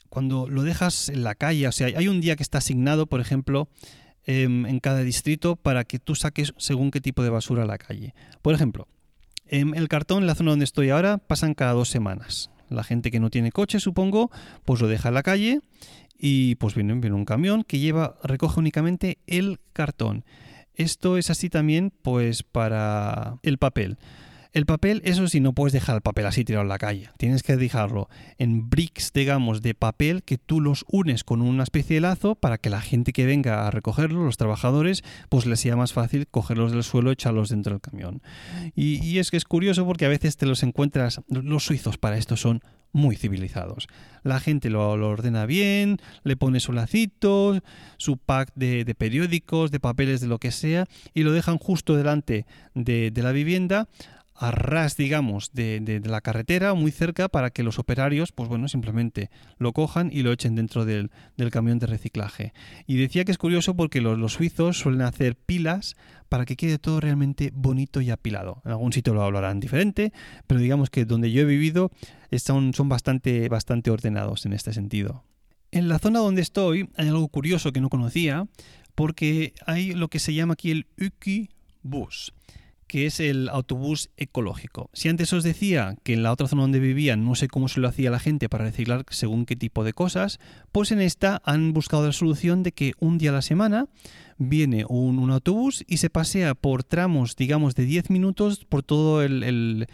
cuando 0.10 0.48
lo 0.48 0.64
dejas 0.64 1.10
en 1.10 1.24
la 1.24 1.36
calle, 1.36 1.68
o 1.68 1.72
sea, 1.72 1.88
hay 1.88 2.08
un 2.08 2.22
día 2.22 2.36
que 2.36 2.44
está 2.44 2.60
asignado, 2.60 3.08
por 3.08 3.20
ejemplo, 3.20 3.70
em, 4.26 4.66
en 4.66 4.80
cada 4.80 5.02
distrito 5.02 5.56
para 5.56 5.84
que 5.84 6.00
tú 6.00 6.16
saques 6.16 6.54
según 6.58 6.90
qué 6.90 7.02
tipo 7.02 7.22
de 7.22 7.30
basura 7.30 7.64
a 7.64 7.68
la 7.68 7.78
calle. 7.78 8.16
Por 8.42 8.56
ejemplo, 8.56 8.88
em, 9.46 9.74
el 9.76 9.88
cartón 9.88 10.24
en 10.24 10.28
la 10.28 10.36
zona 10.36 10.52
donde 10.52 10.66
estoy 10.66 10.90
ahora 10.90 11.18
pasan 11.18 11.54
cada 11.54 11.74
dos 11.74 11.90
semanas. 11.90 12.50
La 12.70 12.84
gente 12.84 13.12
que 13.12 13.20
no 13.20 13.30
tiene 13.30 13.52
coche, 13.52 13.80
supongo, 13.80 14.32
pues 14.66 14.82
lo 14.82 14.88
deja 14.88 15.10
en 15.10 15.16
la 15.16 15.24
calle 15.24 15.62
y 16.18 16.56
pues 16.56 16.76
viene, 16.76 16.94
un 16.94 17.26
camión 17.26 17.64
que 17.64 17.80
lleva, 17.80 18.16
recoge 18.24 18.60
únicamente 18.60 19.20
el 19.28 19.60
cartón. 19.74 20.26
Esto 20.76 21.18
es 21.18 21.30
así 21.30 21.50
también 21.50 21.92
pues 22.02 22.44
para 22.44 23.38
el 23.44 23.58
papel. 23.58 23.98
El 24.54 24.66
papel, 24.66 25.02
eso 25.06 25.28
sí, 25.28 25.40
no 25.40 25.54
puedes 25.54 25.74
dejar 25.74 25.96
el 25.96 26.02
papel 26.02 26.26
así 26.26 26.44
tirado 26.44 26.64
en 26.64 26.70
la 26.70 26.78
calle. 26.78 27.10
Tienes 27.18 27.44
que 27.44 27.58
dejarlo 27.58 28.10
en 28.38 28.70
bricks, 28.70 29.12
digamos, 29.14 29.62
de 29.62 29.74
papel 29.74 30.24
que 30.24 30.38
tú 30.38 30.62
los 30.62 30.86
unes 30.88 31.24
con 31.24 31.42
una 31.42 31.64
especie 31.64 31.96
de 31.96 32.02
lazo 32.02 32.36
para 32.36 32.58
que 32.58 32.70
la 32.70 32.82
gente 32.82 33.14
que 33.14 33.26
venga 33.26 33.68
a 33.68 33.72
recogerlo, 33.72 34.24
los 34.24 34.38
trabajadores, 34.38 35.04
pues 35.30 35.46
les 35.46 35.60
sea 35.60 35.76
más 35.76 35.94
fácil 35.94 36.28
cogerlos 36.28 36.72
del 36.72 36.84
suelo 36.84 37.10
y 37.10 37.14
echarlos 37.14 37.50
dentro 37.50 37.74
del 37.74 37.82
camión. 37.82 38.22
Y, 38.76 39.18
es 39.18 39.32
que 39.32 39.38
es 39.38 39.46
curioso 39.46 39.86
porque 39.86 40.06
a 40.06 40.10
veces 40.10 40.38
te 40.38 40.46
los 40.46 40.64
encuentras, 40.64 41.22
los 41.28 41.64
suizos 41.64 41.98
para 41.98 42.18
esto 42.18 42.38
son 42.38 42.62
muy 42.94 43.16
civilizados. 43.16 43.88
La 44.24 44.40
gente 44.40 44.70
lo, 44.70 44.90
ordena 44.90 45.46
bien, 45.46 45.98
le 46.24 46.38
pone 46.38 46.60
su 46.60 46.72
lacito, 46.72 47.60
su 47.98 48.18
pack 48.18 48.52
de, 48.56 48.96
periódicos, 48.98 49.72
de 49.72 49.80
papeles, 49.80 50.22
de 50.22 50.28
lo 50.28 50.40
que 50.40 50.52
sea, 50.52 50.86
y 51.14 51.24
lo 51.24 51.32
dejan 51.32 51.58
justo 51.58 51.96
delante 51.96 52.46
de 52.74 53.12
la 53.16 53.32
vivienda 53.32 53.88
a 54.40 54.52
ras, 54.52 54.96
digamos, 54.96 55.52
de, 55.54 56.02
la 56.06 56.22
carretera, 56.22 56.76
muy 56.76 56.92
cerca, 56.92 57.28
para 57.28 57.50
que 57.50 57.64
los 57.64 57.80
operarios, 57.80 58.32
pues 58.32 58.48
bueno, 58.48 58.68
simplemente 58.68 59.32
lo 59.58 59.74
cojan 59.74 60.12
y 60.14 60.22
lo 60.22 60.32
echen 60.32 60.56
dentro 60.56 60.86
del, 60.86 61.10
camión 61.52 61.80
de 61.80 61.88
reciclaje. 61.88 62.54
Y 62.86 62.98
decía 62.98 63.26
que 63.26 63.32
es 63.32 63.40
curioso 63.40 63.76
porque 63.76 64.00
los, 64.00 64.34
suizos 64.34 64.78
suelen 64.78 65.02
hacer 65.02 65.36
pilas 65.36 65.96
para 66.30 66.46
que 66.46 66.56
quede 66.56 66.78
todo 66.78 67.00
realmente 67.00 67.52
bonito 67.54 68.00
y 68.02 68.12
apilado. 68.12 68.62
En 68.64 68.72
algún 68.72 68.94
sitio 68.94 69.14
lo 69.14 69.24
hablarán 69.24 69.60
diferente, 69.60 70.14
pero 70.46 70.60
digamos 70.60 70.92
que 70.92 71.06
donde 71.06 71.32
yo 71.32 71.42
he 71.42 71.46
vivido 71.46 71.92
son, 72.38 72.74
son 72.76 72.90
bastante, 72.90 73.50
bastante 73.50 73.90
ordenados 73.90 74.46
en 74.46 74.54
este 74.54 74.72
sentido. 74.72 75.24
En 75.72 75.90
la 75.90 75.98
zona 75.98 76.20
donde 76.20 76.42
estoy 76.42 76.90
hay 76.96 77.08
algo 77.08 77.28
curioso 77.30 77.72
que 77.72 77.82
no 77.82 77.90
conocía, 77.90 78.48
porque 78.94 79.54
hay 79.66 79.94
lo 79.94 80.10
que 80.10 80.20
se 80.20 80.34
llama 80.34 80.54
aquí 80.54 80.72
el 80.72 80.88
Uki 81.00 81.50
Bus 81.82 82.34
que 82.88 83.06
es 83.06 83.20
el 83.20 83.50
autobús 83.50 84.10
ecológico. 84.18 84.90
Si 84.94 85.10
antes 85.10 85.32
os 85.34 85.44
decía 85.44 85.96
que 86.04 86.14
en 86.14 86.24
la 86.24 86.32
otra 86.32 86.48
zona 86.48 86.64
donde 86.64 86.80
vivía 86.80 87.16
no 87.16 87.36
sé 87.36 87.48
cómo 87.48 87.68
se 87.68 87.80
lo 87.80 87.88
hacía 87.88 88.12
la 88.12 88.20
gente 88.20 88.50
para 88.50 88.66
reciclar 88.66 89.06
según 89.10 89.46
qué 89.46 89.56
tipo 89.56 89.84
de 89.84 89.94
cosas, 89.94 90.40
pues 90.72 90.92
en 90.92 91.02
esta 91.02 91.42
han 91.44 91.74
buscado 91.74 92.06
la 92.06 92.14
solución 92.14 92.64
de 92.64 92.72
que 92.72 92.94
un 93.00 93.18
día 93.18 93.30
a 93.30 93.34
la 93.34 93.42
semana 93.42 93.88
viene 94.38 94.86
un, 94.88 95.30
autobús 95.32 95.84
y 95.88 95.98
se 95.98 96.10
pasea 96.10 96.56
por 96.56 96.84
tramos, 96.84 97.36
digamos, 97.36 97.76
de 97.76 97.86
10 97.86 98.10
minutos 98.10 98.66
por 98.66 98.84
todo 98.84 99.24
el, 99.24 99.88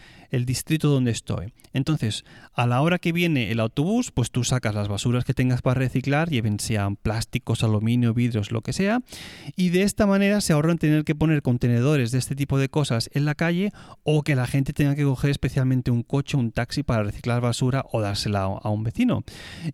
distrito 0.46 0.90
donde 0.90 1.12
estoy. 1.12 1.54
Entonces, 1.74 2.26
a 2.54 2.66
la 2.66 2.82
hora 2.82 2.98
que 3.00 3.12
viene 3.12 3.52
el 3.52 3.60
autobús, 3.60 4.12
pues 4.12 4.32
tú 4.32 4.44
sacas 4.44 4.74
las 4.74 4.88
basuras 4.88 5.26
que 5.26 5.34
tengas 5.34 5.62
para 5.62 5.80
reciclar, 5.80 6.30
lleven 6.30 6.60
sean 6.60 6.96
plásticos, 6.96 7.64
aluminio, 7.64 8.14
vidrios, 8.14 8.52
lo 8.52 8.62
que 8.62 8.74
sea, 8.74 9.02
y 9.56 9.70
de 9.70 9.84
esta 9.84 10.06
manera 10.08 10.42
se 10.42 10.54
ahorran 10.54 10.78
tener 10.78 11.04
que 11.04 11.16
poner 11.16 11.42
contenedores 11.42 12.12
de 12.12 12.18
este 12.18 12.36
tipo 12.36 12.58
de 12.58 12.70
cosas 12.70 13.10
en 13.14 13.26
la 13.26 13.36
calle 13.36 13.72
o 14.04 14.24
que 14.24 14.36
la 14.36 14.48
gente 14.48 14.74
tenga 14.74 14.96
que 14.96 15.04
coger 15.04 15.30
especialmente 15.30 15.92
un 15.92 16.04
coche, 16.04 16.38
un 16.38 16.52
taxi 16.52 16.84
para 16.84 17.04
reciclar 17.04 17.42
basura 17.42 17.86
o 17.92 18.02
dársela 18.02 18.44
a 18.44 18.70
un 18.70 18.84
vecino. 18.84 19.24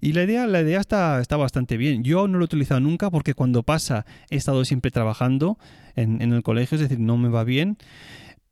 Y 0.01 0.13
la 0.13 0.23
idea, 0.23 0.45
la 0.47 0.61
idea 0.61 0.79
está, 0.79 1.19
está 1.21 1.37
bastante 1.37 1.77
bien. 1.77 2.03
Yo 2.03 2.27
no 2.27 2.37
lo 2.37 2.43
he 2.43 2.45
utilizado 2.45 2.79
nunca 2.79 3.09
porque 3.09 3.33
cuando 3.33 3.63
pasa 3.63 4.05
he 4.29 4.35
estado 4.35 4.58
siempre 4.65 4.91
trabajando 4.91 5.57
en, 5.95 6.21
el 6.21 6.43
colegio, 6.43 6.75
es 6.75 6.81
decir, 6.81 6.99
no 6.99 7.17
me 7.17 7.29
va 7.29 7.43
bien. 7.43 7.77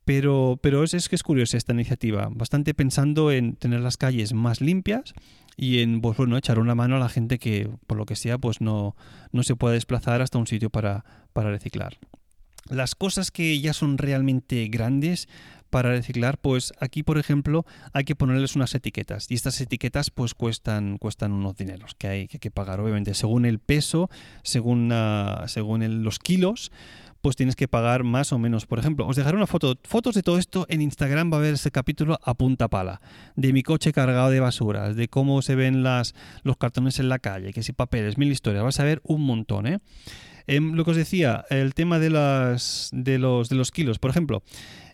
Pero, 0.04 0.58
pero 0.62 0.84
es, 0.84 0.94
es, 0.94 1.08
que 1.10 1.16
es 1.16 1.22
curiosa 1.22 1.58
esta 1.58 1.74
iniciativa, 1.74 2.30
bastante 2.32 2.72
pensando 2.72 3.30
en 3.30 3.56
tener 3.56 3.80
las 3.80 3.98
calles 3.98 4.32
más 4.32 4.62
limpias 4.62 5.12
y 5.54 5.80
en 5.80 6.00
pues, 6.00 6.16
bueno, 6.16 6.38
echar 6.38 6.58
una 6.58 6.74
mano 6.74 6.96
a 6.96 6.98
la 6.98 7.10
gente 7.10 7.38
que, 7.38 7.68
por 7.86 7.98
lo 7.98 8.06
que 8.06 8.16
sea, 8.16 8.38
pues 8.38 8.62
no, 8.62 8.96
no 9.32 9.42
se 9.42 9.54
puede 9.54 9.74
desplazar 9.74 10.22
hasta 10.22 10.38
un 10.38 10.46
sitio 10.46 10.70
para, 10.70 11.04
para 11.34 11.50
reciclar. 11.50 11.98
Las 12.70 12.94
cosas 12.94 13.30
que 13.30 13.60
ya 13.60 13.72
son 13.72 13.98
realmente 13.98 14.68
grandes 14.68 15.28
para 15.70 15.90
reciclar, 15.90 16.38
pues 16.38 16.72
aquí, 16.80 17.02
por 17.02 17.18
ejemplo, 17.18 17.64
hay 17.92 18.04
que 18.04 18.16
ponerles 18.16 18.56
unas 18.56 18.74
etiquetas. 18.74 19.30
Y 19.30 19.34
estas 19.34 19.60
etiquetas, 19.60 20.10
pues 20.10 20.34
cuestan, 20.34 20.98
cuestan 20.98 21.32
unos 21.32 21.56
dineros 21.56 21.94
que 21.94 22.08
hay, 22.08 22.28
que, 22.28 22.50
pagar, 22.50 22.80
obviamente, 22.80 23.14
según 23.14 23.44
el 23.44 23.58
peso, 23.58 24.10
según, 24.42 24.90
ah, 24.92 25.44
según 25.46 26.02
los 26.02 26.18
kilos 26.18 26.70
pues 27.20 27.36
tienes 27.36 27.56
que 27.56 27.68
pagar 27.68 28.04
más 28.04 28.32
o 28.32 28.38
menos. 28.38 28.66
Por 28.66 28.78
ejemplo, 28.78 29.06
os 29.06 29.16
dejaré 29.16 29.36
una 29.36 29.46
foto, 29.46 29.76
fotos 29.84 30.14
de 30.14 30.22
todo 30.22 30.38
esto 30.38 30.66
en 30.68 30.80
Instagram, 30.80 31.32
va 31.32 31.36
a 31.36 31.40
haber 31.40 31.54
ese 31.54 31.70
capítulo 31.70 32.18
a 32.22 32.34
punta 32.34 32.68
pala, 32.68 33.00
de 33.36 33.52
mi 33.52 33.62
coche 33.62 33.92
cargado 33.92 34.30
de 34.30 34.40
basuras, 34.40 34.96
de 34.96 35.08
cómo 35.08 35.42
se 35.42 35.54
ven 35.54 35.82
las, 35.82 36.14
los 36.42 36.56
cartones 36.56 36.98
en 37.00 37.08
la 37.08 37.18
calle, 37.18 37.52
que 37.52 37.62
si 37.62 37.72
papeles, 37.72 38.18
mil 38.18 38.30
historias, 38.30 38.62
vas 38.62 38.80
a 38.80 38.84
ver 38.84 39.00
un 39.04 39.22
montón, 39.22 39.66
¿eh? 39.66 39.80
Em, 40.46 40.72
lo 40.72 40.84
que 40.84 40.92
os 40.92 40.96
decía, 40.96 41.44
el 41.50 41.74
tema 41.74 41.98
de, 41.98 42.08
las, 42.08 42.88
de, 42.92 43.18
los, 43.18 43.50
de 43.50 43.56
los 43.56 43.70
kilos, 43.70 43.98
por 43.98 44.10
ejemplo, 44.10 44.42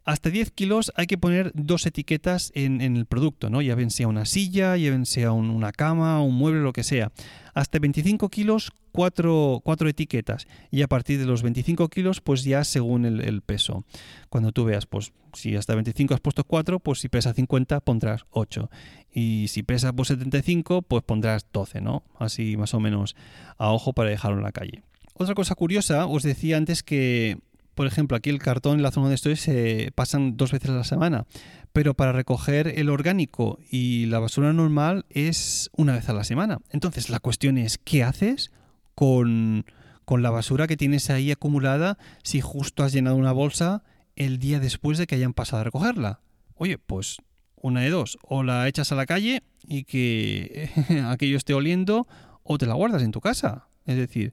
hasta 0.05 0.29
10 0.29 0.51
kilos 0.51 0.93
hay 0.97 1.07
que 1.07 1.17
poner 1.17 1.51
dos 1.55 1.87
etiquetas 1.87 2.53
en, 2.55 2.81
el 2.81 3.07
producto, 3.07 3.49
¿no? 3.49 3.63
Ya 3.63 3.75
ven 3.75 3.91
sea 3.91 4.07
una 4.07 4.27
silla, 4.27 4.77
ya 4.77 4.91
ven 4.91 5.07
sea 5.07 5.33
una 5.33 5.73
cama, 5.73 6.23
un 6.23 6.35
mueble, 6.35 6.61
lo 6.61 6.73
que 6.73 6.83
sea. 6.83 7.11
Hasta 7.55 7.79
25 7.79 8.29
kilos, 8.29 8.73
cuatro, 8.93 9.63
etiquetas. 9.87 10.47
Y 10.71 10.83
a 10.83 10.89
partir 10.89 11.19
de 11.19 11.25
los 11.25 11.43
25 11.43 11.89
kilos, 11.89 12.21
pues 12.21 12.45
ya 12.45 12.65
según 12.65 13.07
el, 13.07 13.43
peso. 13.43 13.85
Cuando 14.29 14.53
tú 14.53 14.65
veas, 14.65 14.85
pues 14.87 15.13
si 15.33 15.57
hasta 15.57 15.75
25 15.75 16.15
has 16.15 16.21
puesto 16.21 16.45
4, 16.45 16.81
pues 16.81 17.01
si 17.01 17.09
pesa 17.09 17.33
50 17.33 17.81
pondrás 17.81 18.27
8. 18.31 18.71
Y 19.11 19.47
si 19.49 19.63
pesa 19.63 19.93
pues 19.93 20.09
75, 20.09 20.83
pues 20.83 21.03
pondrás 21.03 21.47
12, 21.51 21.81
¿no? 21.81 22.03
Así 22.19 22.57
más 22.59 22.75
o 22.75 22.81
menos 22.81 23.17
a 23.57 23.71
ojo 23.71 23.95
para 23.95 24.11
dejarlo 24.11 24.37
en 24.37 24.45
la 24.45 24.53
calle. 24.53 24.83
Otra 25.15 25.35
cosa 25.35 25.55
curiosa, 25.55 26.07
os 26.07 26.25
decía 26.25 26.57
antes 26.57 26.83
que 26.83 27.39
por 27.75 27.87
ejemplo, 27.87 28.17
aquí 28.17 28.31
el 28.31 28.39
cartón 28.39 28.77
en 28.77 28.83
la 28.83 28.91
zona 28.91 29.05
donde 29.05 29.17
estoy 29.17 29.37
se 29.37 29.93
pasan 29.95 30.37
dos 30.37 30.53
veces 30.53 30.71
a 30.71 30.75
la 30.75 30.85
semana, 30.85 31.27
pero 31.73 31.95
para 31.95 32.13
recoger 32.13 32.79
el 32.79 32.89
orgánico 32.89 33.59
y 33.71 34.07
la 34.07 34.21
basura 34.21 34.53
normal 34.53 35.07
es 35.11 35.71
una 35.77 35.95
vez 35.95 36.09
a 36.09 36.13
la 36.13 36.25
semana. 36.25 36.59
Entonces 36.71 37.11
la 37.11 37.21
cuestión 37.21 37.59
es, 37.59 37.79
¿qué 37.79 38.05
haces 38.05 38.53
con, 38.95 39.67
con 40.05 40.23
la 40.23 40.31
basura 40.31 40.67
que 40.67 40.77
tienes 40.77 41.11
ahí 41.11 41.31
acumulada 41.31 41.99
si 42.23 42.41
justo 42.41 42.85
has 42.85 42.93
llenado 42.93 43.17
una 43.17 43.33
bolsa 43.33 43.83
el 44.17 44.39
día 44.39 44.61
después 44.61 44.99
de 44.99 45.07
que 45.07 45.17
hayan 45.17 45.35
pasado 45.35 45.63
a 45.63 45.65
recogerla? 45.65 46.21
Oye, 46.55 46.79
pues 46.79 47.19
una 47.57 47.81
de 47.81 47.91
dos, 47.91 48.19
o 48.23 48.43
la 48.43 48.69
echas 48.69 48.93
a 48.93 48.95
la 48.95 49.07
calle 49.07 49.43
y 49.67 49.85
que 49.85 50.71
aquello 51.09 51.37
esté 51.37 51.55
oliendo, 51.55 52.07
o 52.43 52.59
te 52.59 52.67
la 52.67 52.75
guardas 52.75 53.03
en 53.03 53.11
tu 53.11 53.21
casa. 53.21 53.69
Es 53.87 53.97
decir, 53.97 54.33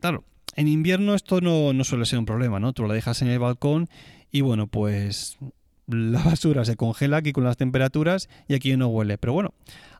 claro, 0.00 0.24
en 0.58 0.66
invierno 0.66 1.14
esto 1.14 1.40
no, 1.40 1.72
suele 1.84 2.04
ser 2.04 2.18
un 2.18 2.26
problema, 2.26 2.58
¿no? 2.58 2.72
Tú 2.72 2.84
la 2.84 2.92
dejas 2.92 3.22
en 3.22 3.28
el 3.28 3.38
balcón 3.38 3.88
y 4.32 4.40
bueno, 4.40 4.66
pues 4.66 5.38
la 5.86 6.20
basura 6.24 6.64
se 6.64 6.74
congela 6.74 7.18
aquí 7.18 7.32
con 7.32 7.44
las 7.44 7.56
temperaturas 7.56 8.28
y 8.48 8.54
aquí 8.54 8.76
no 8.76 8.88
huele. 8.88 9.18
Pero 9.18 9.34
bueno, 9.34 9.54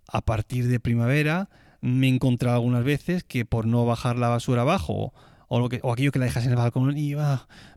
a 0.09 0.21
partir 0.21 0.67
de 0.67 0.81
primavera 0.81 1.49
me 1.81 2.09
he 2.09 2.11
encontrado 2.11 2.57
algunas 2.57 2.83
veces 2.83 3.23
que 3.23 3.45
por 3.45 3.67
no 3.67 3.87
bajar 3.87 4.17
la 4.17 4.31
basura 4.31 4.63
abajo 4.63 5.15
o, 5.47 5.61
lo 5.61 5.69
que, 5.69 5.79
o 5.85 5.93
aquello 5.93 6.11
que 6.11 6.19
la 6.19 6.25
dejas 6.25 6.45
en 6.45 6.51
el 6.51 6.57
balcón 6.57 6.99
y 6.99 7.15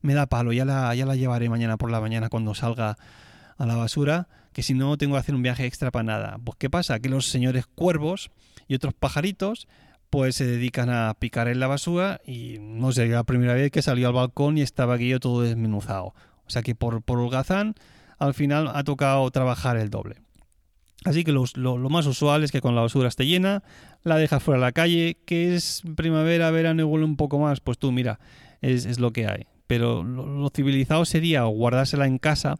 me 0.02 0.14
da 0.16 0.26
palo, 0.26 0.52
ya 0.52 0.66
la, 0.66 0.96
ya 0.96 1.06
la 1.06 1.16
llevaré 1.16 1.50
mañana 1.50 1.78
por 1.78 1.92
la 1.92 2.02
mañana 2.02 2.30
cuando 2.30 2.56
salga 2.56 2.98
a 3.60 3.66
la 3.68 3.76
basura, 3.76 4.28
que 4.54 4.64
si 4.64 4.74
no 4.74 4.98
tengo 4.98 5.14
que 5.14 5.20
hacer 5.20 5.36
un 5.36 5.44
viaje 5.44 5.68
extra 5.68 5.92
para 5.92 6.02
nada. 6.02 6.40
Pues 6.44 6.58
¿qué 6.58 6.72
pasa? 6.72 7.00
Que 7.00 7.10
los 7.10 7.28
señores 7.28 7.68
cuervos 7.68 8.32
y 8.68 8.74
otros 8.74 8.96
pajaritos 8.96 9.68
pues 10.12 10.36
se 10.36 10.46
dedican 10.46 10.90
a 10.90 11.16
picar 11.18 11.48
en 11.48 11.60
la 11.60 11.68
basura 11.68 12.22
y 12.28 12.58
no 12.60 12.92
sé, 12.92 13.08
la 13.08 13.24
primera 13.24 13.54
vez 13.56 13.72
que 13.72 13.82
salió 13.82 14.08
al 14.08 14.14
balcón 14.14 14.58
y 14.58 14.62
estaba 14.62 14.96
aquello 14.96 15.20
todo 15.20 15.42
desmenuzado. 15.42 16.14
O 16.46 16.50
sea 16.50 16.62
que 16.62 16.76
por, 16.76 17.02
por 17.02 17.18
holgazán 17.18 17.76
al 18.20 18.34
final 18.34 18.70
ha 18.76 18.84
tocado 18.84 19.32
trabajar 19.32 19.78
el 19.78 19.90
doble. 19.90 20.18
Así 21.06 21.24
que 21.24 21.32
lo, 21.32 21.90
más 21.90 22.06
usual 22.06 22.44
es 22.44 22.52
que 22.52 22.62
con 22.62 22.76
la 22.76 22.82
basura 22.82 23.08
esté 23.08 23.26
llena, 23.26 23.64
la 24.04 24.18
dejas 24.18 24.44
fuera 24.44 24.60
de 24.60 24.66
la 24.66 24.72
calle, 24.72 25.18
que 25.26 25.56
es 25.56 25.82
primavera, 25.96 26.52
verano 26.52 26.82
y 26.82 26.86
huele 26.86 27.06
un 27.06 27.16
poco 27.16 27.40
más, 27.40 27.60
pues 27.62 27.80
tú 27.80 27.92
mira, 27.92 28.20
es, 28.62 29.00
lo 29.00 29.12
que 29.12 29.26
hay. 29.26 29.48
Pero 29.66 30.04
lo, 30.04 30.48
civilizado 30.50 31.06
sería 31.06 31.44
guardársela 31.44 32.06
en 32.06 32.20
casa 32.20 32.58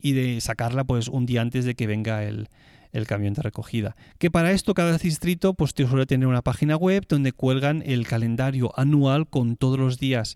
y 0.00 0.12
de 0.12 0.40
sacarla 0.40 0.82
pues 0.84 1.08
un 1.08 1.26
día 1.26 1.42
antes 1.42 1.64
de 1.64 1.74
que 1.74 1.86
venga 1.86 2.24
el, 2.24 2.48
el 2.96 3.06
camión 3.06 3.34
de 3.34 3.42
recogida. 3.42 3.96
Que 4.18 4.30
para 4.30 4.52
esto 4.52 4.74
cada 4.74 4.96
distrito 4.98 5.54
pues 5.54 5.72
suele 5.76 6.06
tener 6.06 6.26
una 6.26 6.42
página 6.42 6.76
web 6.76 7.04
donde 7.08 7.32
cuelgan 7.32 7.82
el 7.84 8.06
calendario 8.06 8.72
anual 8.78 9.28
con 9.28 9.56
todos 9.56 9.78
los 9.78 9.98
días 9.98 10.34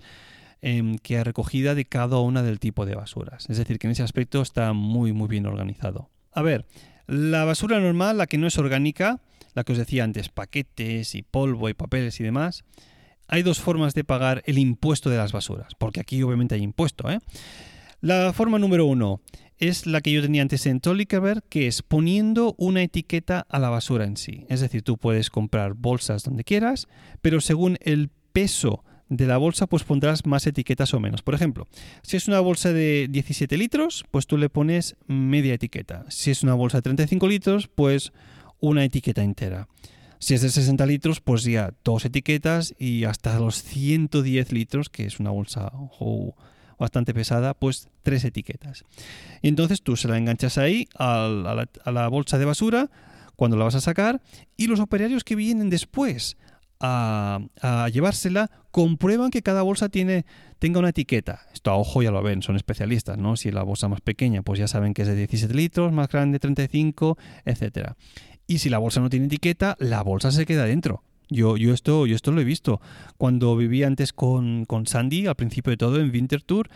em, 0.60 0.98
que 0.98 1.18
ha 1.18 1.24
recogida 1.24 1.74
de 1.74 1.86
cada 1.86 2.18
una 2.18 2.42
del 2.42 2.60
tipo 2.60 2.86
de 2.86 2.94
basuras. 2.94 3.46
Es 3.48 3.56
decir, 3.56 3.78
que 3.78 3.86
en 3.86 3.92
ese 3.92 4.02
aspecto 4.02 4.42
está 4.42 4.72
muy 4.72 5.12
muy 5.12 5.28
bien 5.28 5.46
organizado. 5.46 6.10
A 6.32 6.42
ver, 6.42 6.66
la 7.06 7.44
basura 7.44 7.80
normal, 7.80 8.18
la 8.18 8.26
que 8.26 8.38
no 8.38 8.46
es 8.46 8.58
orgánica, 8.58 9.20
la 9.54 9.64
que 9.64 9.72
os 9.72 9.78
decía 9.78 10.04
antes, 10.04 10.28
paquetes 10.28 11.14
y 11.14 11.22
polvo 11.22 11.68
y 11.68 11.74
papeles 11.74 12.20
y 12.20 12.24
demás, 12.24 12.64
hay 13.26 13.42
dos 13.42 13.60
formas 13.60 13.94
de 13.94 14.04
pagar 14.04 14.42
el 14.46 14.58
impuesto 14.58 15.08
de 15.08 15.16
las 15.16 15.32
basuras, 15.32 15.74
porque 15.78 16.00
aquí 16.00 16.22
obviamente 16.22 16.56
hay 16.56 16.62
impuesto. 16.62 17.10
¿eh? 17.10 17.20
La 18.02 18.32
forma 18.32 18.58
número 18.58 18.86
uno 18.86 19.20
es 19.58 19.86
la 19.86 20.00
que 20.00 20.10
yo 20.10 20.22
tenía 20.22 20.40
antes 20.40 20.64
en 20.64 20.80
Tollikerberg, 20.80 21.42
que 21.50 21.66
es 21.66 21.82
poniendo 21.82 22.54
una 22.56 22.82
etiqueta 22.82 23.44
a 23.46 23.58
la 23.58 23.68
basura 23.68 24.06
en 24.06 24.16
sí. 24.16 24.46
Es 24.48 24.60
decir, 24.60 24.80
tú 24.80 24.96
puedes 24.96 25.28
comprar 25.28 25.74
bolsas 25.74 26.22
donde 26.22 26.42
quieras, 26.42 26.88
pero 27.20 27.42
según 27.42 27.76
el 27.82 28.08
peso 28.32 28.84
de 29.10 29.26
la 29.26 29.36
bolsa, 29.36 29.66
pues 29.66 29.84
pondrás 29.84 30.24
más 30.24 30.46
etiquetas 30.46 30.94
o 30.94 31.00
menos. 31.00 31.20
Por 31.20 31.34
ejemplo, 31.34 31.68
si 32.00 32.16
es 32.16 32.26
una 32.26 32.40
bolsa 32.40 32.72
de 32.72 33.06
17 33.10 33.58
litros, 33.58 34.06
pues 34.10 34.26
tú 34.26 34.38
le 34.38 34.48
pones 34.48 34.96
media 35.06 35.52
etiqueta. 35.52 36.06
Si 36.08 36.30
es 36.30 36.42
una 36.42 36.54
bolsa 36.54 36.78
de 36.78 36.82
35 36.82 37.28
litros, 37.28 37.68
pues 37.68 38.12
una 38.60 38.82
etiqueta 38.82 39.22
entera. 39.22 39.68
Si 40.18 40.32
es 40.32 40.40
de 40.40 40.48
60 40.48 40.86
litros, 40.86 41.20
pues 41.20 41.44
ya 41.44 41.74
dos 41.84 42.06
etiquetas 42.06 42.74
y 42.78 43.04
hasta 43.04 43.38
los 43.38 43.62
110 43.62 44.52
litros, 44.52 44.88
que 44.88 45.04
es 45.04 45.20
una 45.20 45.30
bolsa 45.30 45.70
bastante 46.80 47.14
pesada, 47.14 47.54
pues 47.54 47.88
tres 48.02 48.24
etiquetas. 48.24 48.84
Y 49.42 49.48
entonces 49.48 49.82
tú 49.82 49.96
se 49.96 50.08
la 50.08 50.18
enganchas 50.18 50.58
ahí 50.58 50.88
a 50.98 51.28
la, 51.86 52.08
bolsa 52.08 52.38
de 52.38 52.46
basura 52.46 52.90
cuando 53.36 53.56
la 53.56 53.64
vas 53.64 53.76
a 53.76 53.80
sacar 53.80 54.20
y 54.56 54.66
los 54.66 54.80
operarios 54.80 55.22
que 55.22 55.36
vienen 55.36 55.70
después 55.70 56.36
a, 56.80 57.40
llevársela 57.92 58.50
comprueban 58.70 59.30
que 59.30 59.42
cada 59.42 59.62
bolsa 59.62 59.90
tiene, 59.90 60.24
tenga 60.58 60.78
una 60.78 60.88
etiqueta. 60.88 61.42
Esto 61.52 61.70
a 61.70 61.76
ojo 61.76 62.02
ya 62.02 62.10
lo 62.10 62.22
ven, 62.22 62.42
son 62.42 62.56
especialistas, 62.56 63.18
¿no? 63.18 63.36
Si 63.36 63.50
la 63.50 63.62
bolsa 63.62 63.88
más 63.88 64.00
pequeña, 64.00 64.42
pues 64.42 64.58
ya 64.58 64.66
saben 64.66 64.94
que 64.94 65.02
es 65.02 65.08
de 65.08 65.16
17 65.16 65.52
litros, 65.54 65.92
más 65.92 66.08
grande 66.08 66.38
35, 66.38 67.18
etc. 67.44 67.92
Y 68.46 68.58
si 68.58 68.70
la 68.70 68.78
bolsa 68.78 69.00
no 69.00 69.10
tiene 69.10 69.26
etiqueta, 69.26 69.76
la 69.78 70.02
bolsa 70.02 70.30
se 70.30 70.46
queda 70.46 70.64
dentro. 70.64 71.04
Yo, 71.30 71.56
yo, 71.56 71.72
esto, 71.72 72.06
yo 72.06 72.16
esto 72.16 72.32
lo 72.32 72.40
he 72.40 72.44
visto. 72.44 72.80
Cuando 73.16 73.56
vivía 73.56 73.86
antes 73.86 74.12
con, 74.12 74.66
Sandy, 74.84 75.26
al 75.26 75.36
principio 75.36 75.70
de 75.70 75.76
todo, 75.76 76.00
en 76.00 76.10
Winter 76.10 76.42
Tour, 76.42 76.68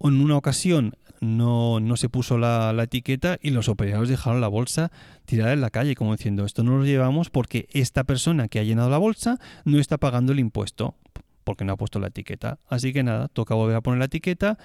en 0.00 0.20
una 0.20 0.36
ocasión 0.36 0.94
no, 1.20 1.78
no 1.78 1.96
se 1.96 2.08
puso 2.08 2.36
la, 2.36 2.74
etiqueta 2.82 3.38
y 3.40 3.50
los 3.50 3.68
operarios 3.68 4.08
dejaron 4.08 4.40
la 4.40 4.48
bolsa 4.48 4.90
tirada 5.26 5.52
en 5.52 5.60
la 5.60 5.70
calle, 5.70 5.94
como 5.94 6.16
diciendo, 6.16 6.44
esto 6.44 6.64
no 6.64 6.78
lo 6.78 6.84
llevamos 6.84 7.30
porque 7.30 7.68
esta 7.72 8.04
persona 8.04 8.48
que 8.48 8.58
ha 8.58 8.64
llenado 8.64 8.90
la 8.90 8.98
bolsa 8.98 9.38
no 9.64 9.78
está 9.78 9.96
pagando 9.96 10.32
el 10.32 10.40
impuesto. 10.40 10.96
porque 11.44 11.64
no 11.64 11.72
ha 11.72 11.76
puesto 11.76 11.98
la 11.98 12.08
etiqueta. 12.08 12.58
Así 12.68 12.92
que 12.92 13.02
nada, 13.02 13.28
toca 13.28 13.54
volver 13.54 13.76
a 13.76 13.80
poner 13.80 13.98
la 13.98 14.04
etiqueta 14.04 14.58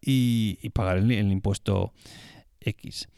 y, 0.00 0.68
pagar 0.70 0.98
el, 0.98 1.32
impuesto 1.32 1.92
X. 2.60 3.08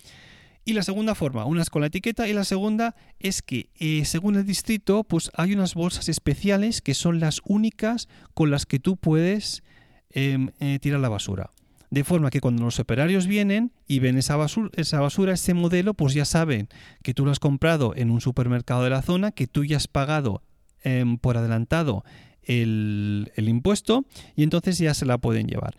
Y 0.64 0.72
la 0.72 0.82
segunda 0.82 1.14
forma, 1.14 1.44
una 1.44 1.62
es 1.62 1.68
con 1.68 1.82
la 1.82 1.88
etiqueta 1.88 2.26
y 2.26 2.32
la 2.32 2.44
segunda 2.44 2.94
es 3.18 3.42
que 3.42 3.68
eh, 3.78 4.04
según 4.06 4.36
el 4.36 4.46
distrito, 4.46 5.04
pues 5.04 5.30
hay 5.34 5.52
unas 5.52 5.74
bolsas 5.74 6.08
especiales 6.08 6.80
que 6.80 6.94
son 6.94 7.20
las 7.20 7.42
únicas 7.44 8.08
con 8.32 8.50
las 8.50 8.64
que 8.64 8.78
tú 8.78 8.96
puedes 8.96 9.62
em, 10.10 10.50
eh, 10.60 10.78
tirar 10.80 11.00
la 11.00 11.10
basura. 11.10 11.50
De 11.90 12.02
forma 12.02 12.30
que 12.30 12.40
cuando 12.40 12.64
los 12.64 12.80
operarios 12.80 13.26
vienen 13.26 13.72
y 13.86 13.98
ven 13.98 14.16
esa 14.16 14.36
basura, 14.36 14.70
esa 14.74 15.00
basura, 15.00 15.34
ese 15.34 15.52
modelo, 15.54 15.94
pues 15.94 16.14
ya 16.14 16.24
saben 16.24 16.68
que 17.02 17.14
tú 17.14 17.24
lo 17.24 17.30
has 17.30 17.38
comprado 17.38 17.92
en 17.94 18.10
un 18.10 18.20
supermercado 18.20 18.82
de 18.84 18.90
la 18.90 19.02
zona, 19.02 19.32
que 19.32 19.46
tú 19.46 19.64
ya 19.64 19.76
has 19.76 19.86
pagado 19.86 20.42
em, 20.82 21.18
por 21.18 21.36
adelantado 21.36 22.04
el, 22.46 23.30
impuesto 23.36 24.04
y 24.34 24.42
entonces 24.42 24.78
ya 24.78 24.94
se 24.94 25.06
la 25.06 25.18
pueden 25.18 25.46
llevar. 25.46 25.76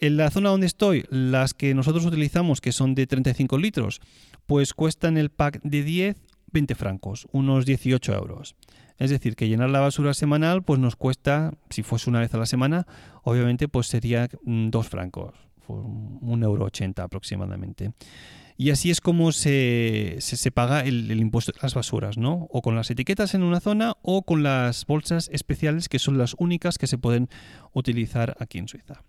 En 0.00 0.16
la 0.16 0.30
zona 0.30 0.48
donde 0.48 0.66
estoy, 0.66 1.04
las 1.10 1.52
que 1.52 1.74
nosotros 1.74 2.06
utilizamos, 2.06 2.62
que 2.62 2.72
son 2.72 2.94
de 2.94 3.06
35 3.06 3.58
litros, 3.58 4.00
pues 4.46 4.72
cuestan 4.72 5.18
el 5.18 5.28
pack 5.28 5.60
de 5.62 5.82
10, 5.82 6.16
20 6.52 6.74
francos, 6.74 7.28
unos 7.32 7.66
18 7.66 8.14
euros. 8.14 8.56
Es 8.96 9.10
decir, 9.10 9.36
que 9.36 9.48
llenar 9.48 9.68
la 9.68 9.80
basura 9.80 10.14
semanal 10.14 10.62
pues 10.62 10.80
nos 10.80 10.96
cuesta, 10.96 11.52
si 11.68 11.82
fuese 11.82 12.08
una 12.08 12.20
vez 12.20 12.32
a 12.34 12.38
la 12.38 12.46
semana, 12.46 12.86
obviamente 13.24 13.68
pues 13.68 13.88
sería 13.88 14.28
2 14.28 14.40
mm, 14.42 14.88
francos, 14.88 15.34
un 15.68 16.42
euro 16.42 16.64
ochenta 16.64 17.02
aproximadamente. 17.02 17.92
Y 18.60 18.68
así 18.68 18.90
es 18.90 19.00
como 19.00 19.32
se, 19.32 20.16
se, 20.20 20.50
paga 20.50 20.80
el, 20.80 21.18
impuesto 21.18 21.50
de 21.52 21.58
las 21.62 21.72
basuras, 21.72 22.18
¿no? 22.18 22.46
O 22.50 22.60
con 22.60 22.76
las 22.76 22.90
etiquetas 22.90 23.32
en 23.32 23.42
una 23.42 23.58
zona 23.58 23.94
o 24.02 24.22
con 24.22 24.42
las 24.42 24.84
bolsas 24.84 25.30
especiales 25.32 25.88
que 25.88 25.98
son 25.98 26.18
las 26.18 26.34
únicas 26.38 26.76
que 26.76 26.86
se 26.86 26.98
pueden 26.98 27.30
utilizar 27.72 28.36
aquí 28.38 28.58
en 28.58 28.68
Suiza. 28.68 29.02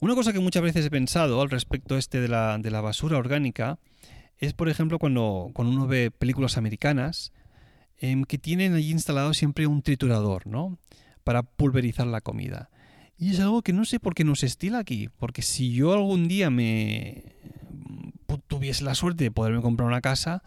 Una 0.00 0.14
cosa 0.14 0.32
que 0.32 0.40
muchas 0.40 0.62
veces 0.62 0.86
he 0.86 0.90
pensado 0.90 1.40
al 1.42 1.50
respecto 1.50 1.96
este 1.96 2.20
de 2.20 2.28
la, 2.28 2.58
de 2.58 2.70
la 2.70 2.80
basura 2.80 3.18
orgánica 3.18 3.78
es, 4.38 4.52
por 4.52 4.68
ejemplo, 4.68 4.98
cuando, 4.98 5.50
cuando 5.54 5.74
uno 5.74 5.86
ve 5.86 6.10
películas 6.10 6.56
americanas 6.56 7.32
em, 7.98 8.24
que 8.24 8.38
tienen 8.38 8.74
allí 8.74 8.92
instalado 8.92 9.34
siempre 9.34 9.66
un 9.66 9.82
triturador, 9.82 10.46
¿no? 10.46 10.78
Para 11.24 11.42
pulverizar 11.42 12.06
la 12.06 12.20
comida. 12.20 12.70
Y 13.18 13.32
es 13.32 13.40
algo 13.40 13.62
que 13.62 13.72
no 13.72 13.84
sé 13.84 13.98
por 13.98 14.14
qué 14.14 14.22
no 14.22 14.36
se 14.36 14.46
estila 14.46 14.78
aquí. 14.78 15.08
Porque 15.18 15.42
si 15.42 15.72
yo 15.72 15.92
algún 15.92 16.28
día 16.28 16.50
me 16.50 17.24
tuviese 18.46 18.84
la 18.84 18.94
suerte 18.94 19.24
de 19.24 19.30
poderme 19.32 19.60
comprar 19.60 19.88
una 19.88 20.00
casa, 20.00 20.44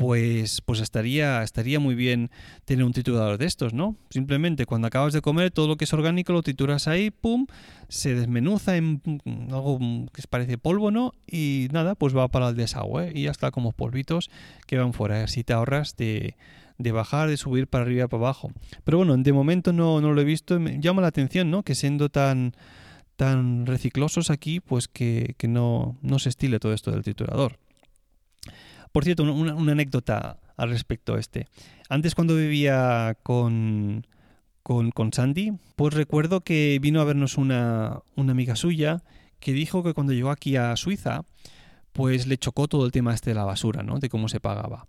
pues, 0.00 0.62
pues 0.62 0.80
estaría, 0.80 1.42
estaría 1.42 1.78
muy 1.78 1.94
bien 1.94 2.30
tener 2.64 2.86
un 2.86 2.92
triturador 2.92 3.36
de 3.36 3.44
estos, 3.44 3.74
¿no? 3.74 3.96
Simplemente 4.08 4.64
cuando 4.64 4.86
acabas 4.86 5.12
de 5.12 5.20
comer, 5.20 5.50
todo 5.50 5.68
lo 5.68 5.76
que 5.76 5.84
es 5.84 5.92
orgánico 5.92 6.32
lo 6.32 6.40
trituras 6.40 6.88
ahí, 6.88 7.10
pum, 7.10 7.46
se 7.88 8.14
desmenuza 8.14 8.78
en 8.78 9.02
algo 9.50 9.78
que 10.10 10.22
parece 10.30 10.56
polvo, 10.56 10.90
¿no? 10.90 11.12
Y 11.26 11.68
nada, 11.72 11.96
pues 11.96 12.16
va 12.16 12.28
para 12.28 12.48
el 12.48 12.56
desagüe 12.56 13.12
y 13.14 13.24
ya 13.24 13.30
está 13.30 13.50
como 13.50 13.72
polvitos 13.72 14.30
que 14.66 14.78
van 14.78 14.94
fuera. 14.94 15.22
Así 15.22 15.44
te 15.44 15.52
ahorras 15.52 15.94
de, 15.98 16.34
de 16.78 16.92
bajar, 16.92 17.28
de 17.28 17.36
subir 17.36 17.66
para 17.66 17.84
arriba 17.84 18.08
para 18.08 18.22
abajo. 18.22 18.52
Pero 18.84 18.96
bueno, 18.96 19.14
de 19.14 19.32
momento 19.34 19.74
no, 19.74 20.00
no 20.00 20.14
lo 20.14 20.20
he 20.22 20.24
visto. 20.24 20.58
Me 20.58 20.80
llama 20.80 21.02
la 21.02 21.08
atención, 21.08 21.50
¿no? 21.50 21.62
Que 21.62 21.74
siendo 21.74 22.08
tan, 22.08 22.54
tan 23.16 23.66
reciclosos 23.66 24.30
aquí, 24.30 24.60
pues 24.60 24.88
que, 24.88 25.34
no, 25.46 25.98
no, 26.00 26.18
se 26.18 26.30
estile 26.30 26.58
todo 26.58 26.72
esto 26.72 26.90
del 26.90 27.02
triturador. 27.02 27.58
Por 28.92 29.04
cierto, 29.04 29.22
una, 29.24 29.72
anécdota 29.72 30.38
al 30.56 30.70
respecto 30.70 31.14
a 31.14 31.20
este. 31.20 31.46
Antes 31.88 32.14
cuando 32.14 32.36
vivía 32.36 33.16
con, 33.22 34.06
con, 34.62 34.90
con, 34.90 35.12
Sandy, 35.12 35.52
pues 35.76 35.94
recuerdo 35.94 36.42
que 36.42 36.78
vino 36.80 37.00
a 37.00 37.04
vernos 37.04 37.38
una, 37.38 38.00
una 38.16 38.32
amiga 38.32 38.56
suya 38.56 39.02
que 39.38 39.52
dijo 39.52 39.82
que 39.82 39.94
cuando 39.94 40.12
llegó 40.12 40.30
aquí 40.30 40.56
a 40.56 40.76
Suiza, 40.76 41.24
pues 41.92 42.26
le 42.26 42.38
chocó 42.38 42.68
todo 42.68 42.86
el 42.86 42.92
tema 42.92 43.14
este 43.14 43.30
de 43.30 43.34
la 43.34 43.44
basura, 43.44 43.82
¿no? 43.82 43.98
De 43.98 44.08
cómo 44.08 44.28
se 44.28 44.40
pagaba 44.40 44.86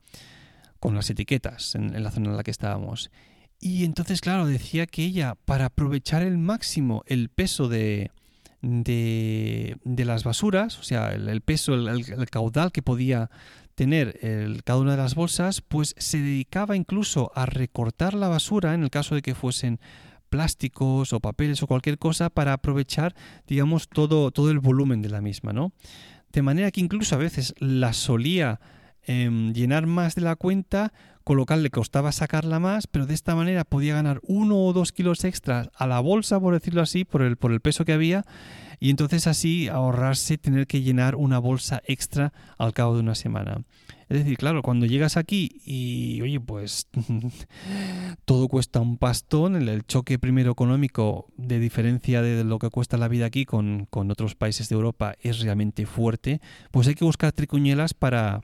con 0.79 0.95
las 0.95 1.09
etiquetas 1.09 1.75
en, 1.75 2.03
la 2.03 2.11
zona 2.11 2.31
en 2.31 2.37
la 2.37 2.43
que 2.43 2.51
estábamos. 2.51 3.11
Y 3.59 3.85
entonces, 3.85 4.21
claro, 4.21 4.47
decía 4.47 4.87
que 4.87 5.03
ella, 5.03 5.35
para 5.45 5.65
aprovechar 5.65 6.23
el 6.23 6.37
máximo 6.37 7.03
el 7.05 7.29
peso 7.29 7.69
de, 7.69 8.09
de, 8.61 9.77
las 9.85 10.23
basuras, 10.23 10.79
o 10.79 10.83
sea, 10.83 11.11
el, 11.11 11.41
peso, 11.41 11.75
el, 11.75 12.29
caudal 12.29 12.71
que 12.71 12.81
podía 12.81 13.29
tener 13.75 14.19
el, 14.21 14.63
cada 14.63 14.79
una 14.79 14.91
de 14.91 14.97
las 14.97 15.15
bolsas, 15.15 15.61
pues 15.61 15.95
se 15.97 16.19
dedicaba 16.19 16.75
incluso 16.75 17.31
a 17.35 17.45
recortar 17.45 18.13
la 18.13 18.27
basura 18.27 18.73
en 18.73 18.83
el 18.83 18.89
caso 18.89 19.15
de 19.15 19.21
que 19.21 19.35
fuesen 19.35 19.79
plásticos 20.29 21.13
o 21.13 21.19
papeles 21.19 21.61
o 21.61 21.67
cualquier 21.67 21.97
cosa 21.97 22.29
para 22.29 22.53
aprovechar, 22.53 23.15
digamos, 23.47 23.89
todo, 23.89 24.31
todo 24.31 24.51
el 24.51 24.59
volumen 24.59 25.01
de 25.01 25.09
la 25.09 25.21
misma, 25.21 25.51
¿no? 25.51 25.73
De 26.31 26.41
manera 26.41 26.71
que 26.71 26.79
incluso 26.79 27.15
a 27.15 27.17
veces 27.17 27.53
la 27.59 27.91
solía 27.91 28.61
Em, 29.03 29.51
llenar 29.53 29.87
más 29.87 30.13
de 30.13 30.21
la 30.21 30.35
cuenta, 30.35 30.93
con 31.23 31.37
lo 31.37 31.45
le 31.45 31.69
costaba 31.69 32.11
sacarla 32.11 32.59
más, 32.59 32.87
pero 32.87 33.05
de 33.05 33.13
esta 33.13 33.35
manera 33.35 33.63
podía 33.63 33.95
ganar 33.95 34.19
uno 34.23 34.57
o 34.65 34.73
dos 34.73 34.91
kilos 34.91 35.23
extras 35.23 35.69
a 35.75 35.87
la 35.87 35.99
bolsa, 35.99 36.39
por 36.39 36.53
decirlo 36.53 36.81
así, 36.81 37.05
por 37.05 37.21
el, 37.21 37.37
por 37.37 37.51
el 37.51 37.59
peso 37.59 37.85
que 37.85 37.93
había, 37.93 38.25
y 38.79 38.89
entonces 38.89 39.27
así 39.27 39.67
ahorrarse 39.67 40.37
tener 40.39 40.65
que 40.65 40.81
llenar 40.81 41.15
una 41.15 41.37
bolsa 41.37 41.83
extra 41.85 42.33
al 42.57 42.73
cabo 42.73 42.95
de 42.95 43.01
una 43.01 43.15
semana. 43.15 43.63
Es 44.09 44.17
decir, 44.17 44.37
claro, 44.37 44.61
cuando 44.61 44.85
llegas 44.87 45.15
aquí 45.15 45.61
y, 45.63 46.19
oye, 46.21 46.39
pues 46.41 46.89
todo 48.25 48.49
cuesta 48.49 48.81
un 48.81 48.97
pastón, 48.97 49.55
el, 49.55 49.85
choque 49.85 50.19
primero 50.19 50.51
económico 50.51 51.27
de 51.37 51.59
diferencia 51.59 52.21
de 52.21 52.43
lo 52.43 52.59
que 52.59 52.69
cuesta 52.69 52.97
la 52.97 53.07
vida 53.07 53.27
aquí 53.27 53.45
con, 53.45 53.85
con 53.89 54.11
otros 54.11 54.35
países 54.35 54.67
de 54.67 54.75
Europa 54.75 55.15
es 55.21 55.39
realmente 55.39 55.85
fuerte, 55.85 56.41
pues 56.71 56.87
hay 56.87 56.95
que 56.95 57.05
buscar 57.05 57.31
tricuñelas 57.31 57.93
para, 57.93 58.41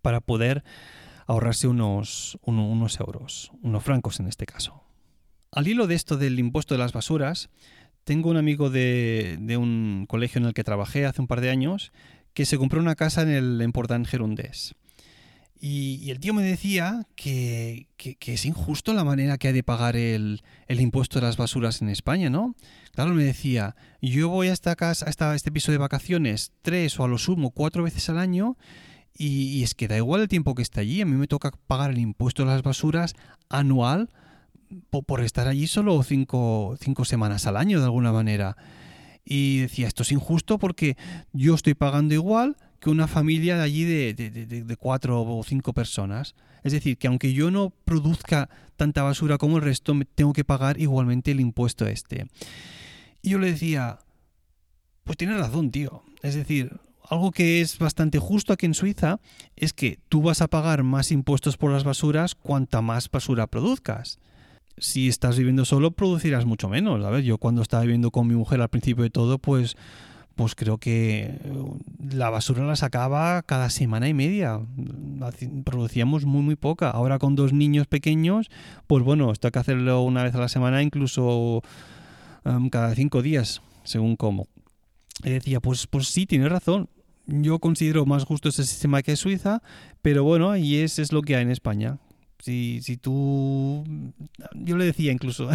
para 0.00 0.20
poder 0.20 0.64
ahorrarse 1.30 1.68
unos, 1.68 2.38
unos 2.42 2.98
euros, 2.98 3.52
unos 3.62 3.84
francos 3.84 4.18
en 4.18 4.26
este 4.26 4.46
caso. 4.46 4.82
Al 5.52 5.68
hilo 5.68 5.86
de 5.86 5.94
esto 5.94 6.16
del 6.16 6.40
impuesto 6.40 6.74
de 6.74 6.78
las 6.78 6.92
basuras, 6.92 7.50
tengo 8.02 8.30
un 8.30 8.36
amigo 8.36 8.68
de, 8.68 9.38
un 9.56 10.06
colegio 10.08 10.40
en 10.40 10.46
el 10.46 10.54
que 10.54 10.64
trabajé 10.64 11.06
hace 11.06 11.20
un 11.20 11.28
par 11.28 11.40
de 11.40 11.50
años 11.50 11.92
que 12.34 12.46
se 12.46 12.58
compró 12.58 12.80
una 12.80 12.96
casa 12.96 13.22
en 13.22 13.28
el 13.28 13.62
Important 13.62 14.08
Gerundés. 14.08 14.74
Y, 15.60 16.10
el 16.10 16.18
tío 16.18 16.34
me 16.34 16.42
decía 16.42 17.06
que, 17.14 17.86
es 17.98 18.44
injusto 18.44 18.92
la 18.92 19.04
manera 19.04 19.38
que 19.38 19.48
hay 19.48 19.54
de 19.54 19.62
pagar 19.62 19.94
el, 19.94 20.42
impuesto 20.68 21.20
de 21.20 21.26
las 21.26 21.36
basuras 21.36 21.80
en 21.80 21.90
España, 21.90 22.28
¿no? 22.28 22.56
Claro, 22.92 23.14
me 23.14 23.22
decía, 23.22 23.76
yo 24.00 24.30
voy 24.30 24.48
a 24.48 24.52
esta 24.52 24.74
casa, 24.74 25.06
a 25.06 25.34
este 25.36 25.52
piso 25.52 25.70
de 25.70 25.78
vacaciones 25.78 26.50
tres 26.62 26.98
o 26.98 27.04
a 27.04 27.08
lo 27.08 27.18
sumo 27.18 27.50
cuatro 27.50 27.84
veces 27.84 28.08
al 28.08 28.18
año 28.18 28.56
y, 29.16 29.62
es 29.62 29.74
que 29.74 29.88
da 29.88 29.96
igual 29.96 30.22
el 30.22 30.28
tiempo 30.28 30.54
que 30.54 30.62
esté 30.62 30.80
allí, 30.80 31.00
a 31.00 31.06
mí 31.06 31.16
me 31.16 31.26
toca 31.26 31.52
pagar 31.66 31.90
el 31.90 31.98
impuesto 31.98 32.42
de 32.42 32.50
las 32.50 32.62
basuras 32.62 33.14
anual 33.48 34.08
por, 34.90 35.20
estar 35.20 35.48
allí 35.48 35.66
solo 35.66 36.02
cinco, 36.02 36.76
semanas 37.04 37.46
al 37.46 37.56
año 37.56 37.80
de 37.80 37.84
alguna 37.84 38.12
manera. 38.12 38.56
Y 39.24 39.58
decía, 39.58 39.88
esto 39.88 40.02
es 40.02 40.12
injusto 40.12 40.58
porque 40.58 40.96
yo 41.32 41.54
estoy 41.54 41.74
pagando 41.74 42.14
igual 42.14 42.56
que 42.78 42.88
una 42.88 43.06
familia 43.06 43.56
de 43.56 43.62
allí 43.62 43.84
de, 43.84 44.14
de, 44.14 44.76
cuatro 44.76 45.22
o 45.22 45.44
cinco 45.44 45.72
personas. 45.74 46.34
Es 46.62 46.72
decir, 46.72 46.96
que 46.96 47.08
aunque 47.08 47.32
yo 47.32 47.50
no 47.50 47.70
produzca 47.84 48.48
tanta 48.76 49.02
basura 49.02 49.36
como 49.36 49.58
el 49.58 49.62
resto, 49.62 49.94
tengo 50.14 50.32
que 50.32 50.44
pagar 50.44 50.80
igualmente 50.80 51.32
el 51.32 51.40
impuesto 51.40 51.86
este. 51.86 52.26
Y 53.22 53.30
yo 53.30 53.38
le 53.38 53.52
decía, 53.52 53.98
pues 55.04 55.18
tienes 55.18 55.38
razón, 55.38 55.70
tío. 55.70 56.02
Es 56.22 56.34
decir, 56.34 56.80
algo 57.10 57.32
que 57.32 57.60
es 57.60 57.78
bastante 57.78 58.18
justo 58.18 58.52
aquí 58.52 58.66
en 58.66 58.74
Suiza 58.74 59.18
es 59.56 59.72
que 59.72 59.98
tú 60.08 60.22
vas 60.22 60.40
a 60.42 60.48
pagar 60.48 60.84
más 60.84 61.10
impuestos 61.10 61.56
por 61.56 61.72
las 61.72 61.82
basuras 61.82 62.36
cuanta 62.36 62.82
más 62.82 63.10
basura 63.10 63.48
produzcas. 63.48 64.20
Si 64.78 65.08
estás 65.08 65.36
viviendo 65.36 65.64
solo, 65.64 65.90
producirás 65.90 66.46
mucho 66.46 66.68
menos. 66.68 67.04
A 67.04 67.10
ver, 67.10 67.24
yo 67.24 67.36
cuando 67.38 67.62
estaba 67.62 67.82
viviendo 67.82 68.12
con 68.12 68.28
mi 68.28 68.34
mujer 68.34 68.60
al 68.60 68.68
principio 68.68 69.02
de 69.02 69.10
todo, 69.10 69.38
pues, 69.38 69.76
pues 70.36 70.54
creo 70.54 70.78
que 70.78 71.36
la 72.12 72.30
basura 72.30 72.64
la 72.64 72.76
sacaba 72.76 73.42
cada 73.42 73.70
semana 73.70 74.08
y 74.08 74.14
media. 74.14 74.60
Producíamos 75.64 76.24
muy, 76.24 76.42
muy 76.42 76.56
poca. 76.56 76.90
Ahora 76.90 77.18
con 77.18 77.34
dos 77.34 77.52
niños 77.52 77.88
pequeños, 77.88 78.50
pues 78.86 79.02
bueno, 79.02 79.32
esto 79.32 79.48
hay 79.48 79.52
que 79.52 79.58
hacerlo 79.58 80.00
una 80.02 80.22
vez 80.22 80.34
a 80.36 80.38
la 80.38 80.48
semana, 80.48 80.80
incluso 80.80 81.60
um, 82.44 82.70
cada 82.70 82.94
cinco 82.94 83.20
días, 83.20 83.62
según 83.82 84.14
cómo. 84.14 84.46
Y 85.24 85.30
decía, 85.30 85.58
pues, 85.58 85.88
pues 85.88 86.06
sí, 86.06 86.24
tienes 86.24 86.50
razón 86.50 86.88
yo 87.30 87.58
considero 87.58 88.06
más 88.06 88.24
justo 88.24 88.48
ese 88.48 88.64
sistema 88.64 89.02
que 89.02 89.16
Suiza, 89.16 89.62
pero 90.02 90.24
bueno, 90.24 90.56
y 90.56 90.76
es, 90.76 90.98
es 90.98 91.12
lo 91.12 91.22
que 91.22 91.36
hay 91.36 91.42
en 91.42 91.50
España. 91.50 91.98
Si, 92.38 92.80
si 92.82 92.96
tú... 92.96 93.84
Yo 94.54 94.76
le 94.76 94.84
decía 94.86 95.12
incluso, 95.12 95.48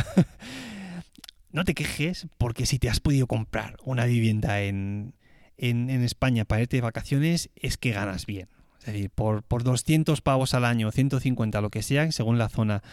no 1.51 1.65
te 1.65 1.73
quejes 1.73 2.27
porque 2.37 2.65
si 2.65 2.79
te 2.79 2.89
has 2.89 2.99
podido 2.99 3.27
comprar 3.27 3.77
una 3.83 4.05
vivienda 4.05 4.61
en, 4.61 5.13
en, 5.57 5.89
España 6.03 6.45
para 6.45 6.61
irte 6.61 6.77
de 6.77 6.81
vacaciones, 6.81 7.49
es 7.55 7.77
que 7.77 7.91
ganas 7.91 8.25
bien. 8.25 8.49
Es 8.79 8.93
decir, 8.93 9.09
por, 9.09 9.41
por 9.43 9.63
200 9.63 10.21
pavos 10.21 10.53
al 10.53 10.65
año, 10.65 10.91
150, 10.91 11.59
lo 11.61 11.69
que 11.69 11.81
sea, 11.81 12.11
según 12.11 12.37
la 12.37 12.49
zona, 12.49 12.83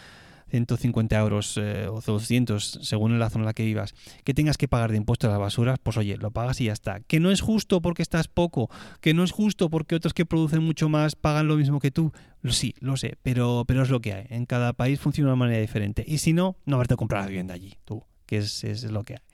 150 0.49 1.17
euros 1.19 1.57
eh, 1.57 1.87
o 1.87 2.01
200, 2.01 2.79
según 2.81 3.19
la 3.19 3.29
zona 3.29 3.43
en 3.43 3.45
la 3.47 3.53
que 3.53 3.63
vivas, 3.63 3.93
que 4.23 4.33
tengas 4.33 4.57
que 4.57 4.67
pagar 4.67 4.91
de 4.91 4.97
impuestos 4.97 5.29
a 5.29 5.31
las 5.31 5.39
basuras, 5.39 5.79
pues 5.81 5.97
oye, 5.97 6.17
lo 6.17 6.31
pagas 6.31 6.61
y 6.61 6.65
ya 6.65 6.73
está. 6.73 6.99
Que 7.01 7.19
no 7.19 7.31
es 7.31 7.41
justo 7.41 7.81
porque 7.81 8.01
estás 8.01 8.27
poco, 8.27 8.69
que 9.01 9.13
no 9.13 9.23
es 9.23 9.31
justo 9.31 9.69
porque 9.69 9.95
otros 9.95 10.13
que 10.13 10.25
producen 10.25 10.63
mucho 10.63 10.89
más 10.89 11.15
pagan 11.15 11.47
lo 11.47 11.55
mismo 11.55 11.79
que 11.79 11.91
tú. 11.91 12.11
Sí, 12.49 12.75
lo 12.79 12.97
sé, 12.97 13.17
pero, 13.23 13.63
pero 13.67 13.83
es 13.83 13.89
lo 13.89 14.01
que 14.01 14.13
hay. 14.13 14.25
En 14.29 14.45
cada 14.45 14.73
país 14.73 14.99
funciona 14.99 15.29
de 15.29 15.33
una 15.33 15.39
manera 15.39 15.61
diferente. 15.61 16.03
Y 16.05 16.17
si 16.17 16.33
no, 16.33 16.57
no 16.65 16.75
haberte 16.75 16.95
comprar 16.95 17.21
la 17.21 17.27
vivienda 17.27 17.53
allí, 17.53 17.77
tú, 17.85 18.03
que 18.25 18.37
es, 18.37 18.63
es 18.63 18.83
lo 18.83 19.03
que 19.03 19.13
hay 19.13 19.33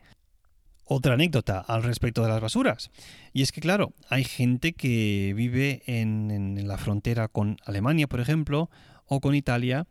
otra 0.90 1.14
anécdota 1.14 1.60
al 1.60 1.84
respecto 1.84 2.24
de 2.24 2.30
las 2.30 2.42
basuras. 2.42 2.90
Y 3.32 3.44
es 3.44 3.52
que, 3.52 3.62
claro, 3.62 3.94
hay 4.10 4.24
gente 4.24 4.74
que 4.74 5.34
vive 5.36 5.84
en, 5.86 6.68
la 6.68 6.78
frontera 6.78 7.28
con 7.28 7.58
Alemania, 7.64 8.08
por 8.08 8.20
ejemplo, 8.20 8.70
o 9.06 9.22
con 9.22 9.36
Italia. 9.36 9.86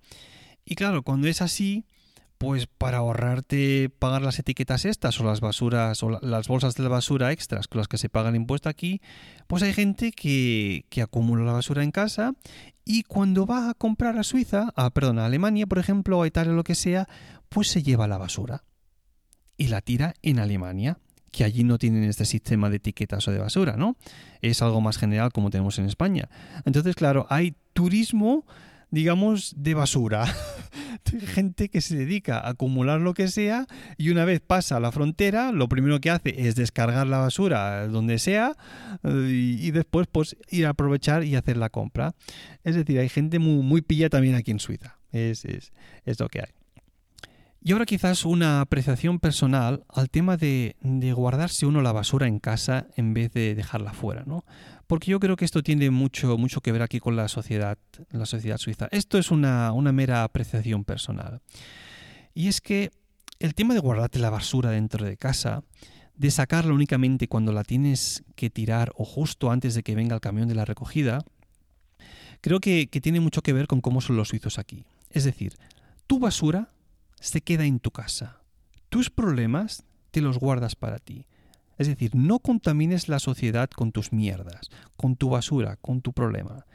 Y 0.71 0.75
claro, 0.75 1.03
cuando 1.03 1.29
es 1.29 1.41
así, 1.41 1.87
pues 2.37 2.67
para 2.67 2.99
ahorrarte 2.99 3.89
pagar 3.99 4.21
las 4.21 4.39
etiquetas 4.39 4.85
estas 4.85 5.19
o 5.19 5.25
las 5.25 5.41
basuras 5.41 6.03
o 6.03 6.21
las 6.21 6.47
bolsas 6.47 6.75
de 6.75 6.83
la 6.83 6.91
basura 6.91 7.33
extras 7.33 7.69
con 7.69 7.79
las 7.79 7.89
que 7.89 7.97
se 7.97 8.11
paga 8.11 8.29
el 8.29 8.37
impuesto 8.37 8.69
aquí, 8.69 9.01
pues 9.47 9.63
hay 9.63 9.73
gente 9.73 10.13
que, 10.13 10.85
que 10.91 11.01
acumula 11.01 11.43
la 11.43 11.53
basura 11.53 11.83
en 11.83 11.91
casa 11.91 12.35
y 12.85 13.05
cuando 13.05 13.47
va 13.47 13.71
a 13.71 13.75
comprar 13.75 14.19
a 14.19 14.23
Suiza, 14.23 14.71
a, 14.77 14.91
perdón, 14.91 15.19
a 15.19 15.25
Alemania, 15.25 15.67
por 15.67 15.79
ejemplo, 15.79 16.19
o 16.19 16.23
a 16.23 16.27
Italia, 16.27 16.53
lo 16.53 16.65
que 16.65 16.75
sea, 16.75 17.09
pues 17.49 17.69
se 17.69 17.83
lleva 17.83 18.07
la 18.07 18.19
basura 18.19 18.63
y 19.57 19.69
la 19.69 19.81
tira 19.81 20.13
en 20.21 20.39
Alemania, 20.39 20.99
que 21.33 21.45
allí 21.45 21.65
no 21.65 21.79
tienen 21.79 22.05
este 22.05 22.27
sistema 22.27 22.69
de 22.69 22.77
etiquetas 22.77 23.27
o 23.27 23.31
de 23.31 23.39
basura, 23.39 23.79
¿no? 23.79 23.97
Es 24.43 24.61
algo 24.61 24.83
más 24.83 24.99
general 24.99 25.33
como 25.33 25.49
tenemos 25.49 25.79
en 25.79 25.87
España. 25.87 26.29
Entonces, 26.67 26.95
claro, 26.95 27.27
hay 27.31 27.55
turismo, 27.73 28.45
digamos, 28.91 29.55
de 29.57 29.75
basura. 29.75 30.27
Gente 31.35 31.69
que 31.69 31.81
se 31.81 31.97
dedica 31.97 32.39
a 32.39 32.51
acumular 32.51 33.01
lo 33.01 33.15
que 33.15 33.29
sea 33.29 33.67
y 33.97 34.11
una 34.11 34.25
vez 34.25 34.41
pasa 34.41 34.79
la 34.81 34.93
frontera, 34.93 35.53
lo 35.53 35.69
primero 35.69 36.01
que 36.01 36.11
hace 36.11 36.49
es 36.49 36.55
descargar 36.55 37.07
la 37.07 37.19
basura 37.19 37.87
donde 37.89 38.19
sea 38.19 38.57
eh, 39.05 39.57
y, 39.61 39.71
después 39.71 40.07
pues 40.11 40.37
ir 40.51 40.67
a 40.67 40.71
aprovechar 40.71 41.25
y 41.25 41.37
hacer 41.37 41.57
la 41.57 41.71
compra. 41.71 42.15
Es 42.65 42.75
decir, 42.75 42.99
hay 42.99 43.09
gente 43.09 43.39
muy, 43.39 43.63
muy 43.63 43.81
pilla 43.81 44.11
también 44.11 44.35
aquí 44.35 44.51
en 44.51 44.61
Suiza. 44.61 44.99
Es, 45.11 45.45
es, 45.47 45.73
es 46.05 46.21
lo 46.21 46.29
que 46.29 46.41
hay. 46.41 46.58
Y 47.69 47.73
ahora 47.73 47.85
quizás 47.85 48.25
una 48.25 48.63
apreciación 48.63 49.19
personal 49.19 49.85
al 49.91 50.09
tema 50.09 50.39
de, 50.39 50.75
guardarse 51.15 51.67
uno 51.67 51.83
la 51.83 51.93
basura 51.93 52.27
en 52.27 52.39
casa 52.39 52.87
en 52.97 53.13
vez 53.13 53.31
de 53.35 53.55
dejarla 53.55 53.93
fuera, 53.93 54.25
¿no? 54.25 54.47
Porque 54.87 55.11
yo 55.11 55.21
creo 55.21 55.37
que 55.37 55.45
esto 55.45 55.63
tiene 55.63 55.91
mucho, 55.91 56.39
mucho 56.39 56.63
que 56.63 56.73
ver 56.73 56.81
aquí 56.81 56.99
con 56.99 57.15
la 57.15 57.29
sociedad, 57.29 57.77
la 58.11 58.25
sociedad 58.25 58.57
suiza. 58.57 58.89
Esto 58.91 59.19
es 59.19 59.31
una, 59.31 59.73
una 59.73 59.93
mera 59.93 60.25
apreciación 60.25 60.85
personal. 60.85 61.43
Y 62.33 62.49
es 62.49 62.63
que 62.63 62.91
el 63.39 63.55
tema 63.55 63.75
de 63.75 63.81
guardarte 63.81 64.19
la 64.19 64.31
basura 64.31 64.71
dentro 64.71 65.05
de 65.05 65.19
casa, 65.19 65.63
de 66.17 66.31
sacarla 66.31 66.73
únicamente 66.73 67.29
cuando 67.29 67.53
la 67.53 67.65
tienes 67.65 68.25
que 68.35 68.49
tirar 68.49 68.93
o 68.97 69.05
justo 69.05 69.51
antes 69.51 69.75
de 69.75 69.83
que 69.83 69.95
venga 69.95 70.15
el 70.15 70.23
camión 70.23 70.49
de 70.49 70.55
la 70.55 70.65
recogida, 70.65 71.23
creo 72.41 72.61
que, 72.61 72.87
que 72.87 73.03
tiene 73.03 73.21
mucho 73.21 73.43
que 73.43 73.53
ver 73.53 73.67
con 73.67 73.83
cómo 73.83 74.01
son 74.01 74.17
los 74.17 74.29
suizos 74.29 74.59
aquí. 74.59 74.87
Es 75.11 75.25
decir, 75.25 75.53
tu 76.07 76.19
basura 76.19 76.71
se 77.21 77.41
queda 77.41 77.65
en 77.65 77.81
tu 77.81 77.91
casa. 77.91 78.41
Tus 78.89 79.11
problemas 79.11 79.85
te 80.11 80.21
los 80.21 80.39
guardas 80.39 80.75
para 80.75 80.99
ti. 80.99 81.27
Es 81.77 81.87
decir, 81.87 82.15
no 82.15 82.41
contamines 82.41 83.09
la 83.09 83.19
sociedad 83.19 83.71
con 83.71 83.93
tus 83.93 84.13
mierdas, 84.13 84.69
con 84.97 85.17
tu 85.17 85.31
basura, 85.31 85.77
con 85.77 86.01
tu 86.01 86.13
problema. 86.13 86.67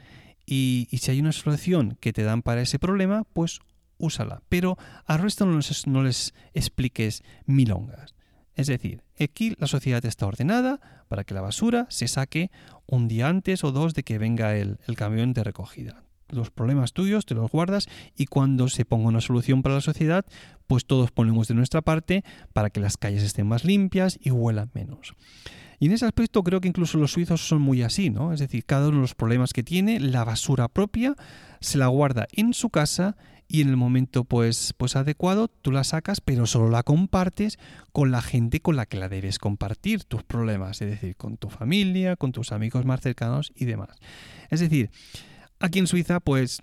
Y, 0.46 0.88
si 0.92 1.10
hay 1.10 1.20
una 1.20 1.32
solución 1.32 1.96
que 2.00 2.12
te 2.12 2.22
dan 2.22 2.42
para 2.42 2.62
ese 2.62 2.78
problema, 2.78 3.24
pues 3.32 3.60
úsala. 3.98 4.42
Pero 4.48 4.78
al 5.04 5.18
resto 5.20 5.44
no 5.44 5.56
les, 5.56 5.86
no 5.86 6.02
les 6.02 6.32
expliques 6.54 7.22
milongas. 7.44 8.14
Es 8.54 8.68
decir, 8.68 9.02
aquí 9.18 9.54
la 9.58 9.66
sociedad 9.66 10.04
está 10.06 10.26
ordenada 10.26 10.80
para 11.08 11.24
que 11.24 11.34
la 11.34 11.40
basura 11.40 11.86
se 11.90 12.08
saque 12.08 12.50
un 12.86 13.08
día 13.08 13.28
antes 13.28 13.64
o 13.64 13.72
dos 13.72 13.94
de 13.94 14.04
que 14.04 14.18
venga 14.18 14.56
el 14.56 14.78
camión 14.96 15.32
de 15.32 15.44
recogida 15.44 16.03
los 16.28 16.50
problemas 16.50 16.92
tuyos, 16.92 17.26
te 17.26 17.34
los 17.34 17.50
guardas 17.50 17.86
y 18.16 18.26
cuando 18.26 18.68
se 18.68 18.84
ponga 18.84 19.08
una 19.08 19.20
solución 19.20 19.62
para 19.62 19.76
la 19.76 19.80
sociedad, 19.80 20.24
pues 20.66 20.86
todos 20.86 21.10
ponemos 21.10 21.48
de 21.48 21.54
nuestra 21.54 21.82
parte 21.82 22.24
para 22.52 22.70
que 22.70 22.80
las 22.80 22.96
calles 22.96 23.22
estén 23.22 23.46
más 23.46 23.64
limpias 23.64 24.18
y 24.20 24.30
huelan 24.30 24.70
menos. 24.74 25.14
Y 25.78 25.86
en 25.86 25.92
ese 25.92 26.06
aspecto 26.06 26.42
creo 26.42 26.60
que 26.60 26.68
incluso 26.68 26.98
los 26.98 27.12
suizos 27.12 27.46
son 27.46 27.60
muy 27.60 27.82
así, 27.82 28.10
¿no? 28.10 28.32
Es 28.32 28.40
decir, 28.40 28.64
cada 28.64 28.88
uno 28.88 28.98
de 28.98 29.02
los 29.02 29.14
problemas 29.14 29.52
que 29.52 29.62
tiene, 29.62 30.00
la 30.00 30.24
basura 30.24 30.68
propia, 30.68 31.14
se 31.60 31.78
la 31.78 31.88
guarda 31.88 32.26
en 32.32 32.54
su 32.54 32.70
casa 32.70 33.16
y 33.48 33.60
en 33.60 33.68
el 33.68 33.76
momento 33.76 34.24
pues, 34.24 34.72
pues 34.76 34.96
adecuado 34.96 35.48
tú 35.48 35.70
la 35.70 35.84
sacas, 35.84 36.20
pero 36.20 36.46
solo 36.46 36.70
la 36.70 36.82
compartes 36.82 37.58
con 37.92 38.10
la 38.10 38.22
gente 38.22 38.60
con 38.60 38.76
la 38.76 38.86
que 38.86 38.96
la 38.96 39.08
debes 39.08 39.38
compartir 39.38 40.04
tus 40.04 40.22
problemas, 40.22 40.80
es 40.80 40.90
decir, 40.90 41.16
con 41.16 41.36
tu 41.36 41.50
familia, 41.50 42.16
con 42.16 42.32
tus 42.32 42.52
amigos 42.52 42.84
más 42.84 43.00
cercanos 43.00 43.52
y 43.54 43.66
demás. 43.66 43.90
Es 44.50 44.60
decir, 44.60 44.90
Aquí 45.64 45.78
en 45.78 45.86
Suiza, 45.86 46.20
pues 46.20 46.60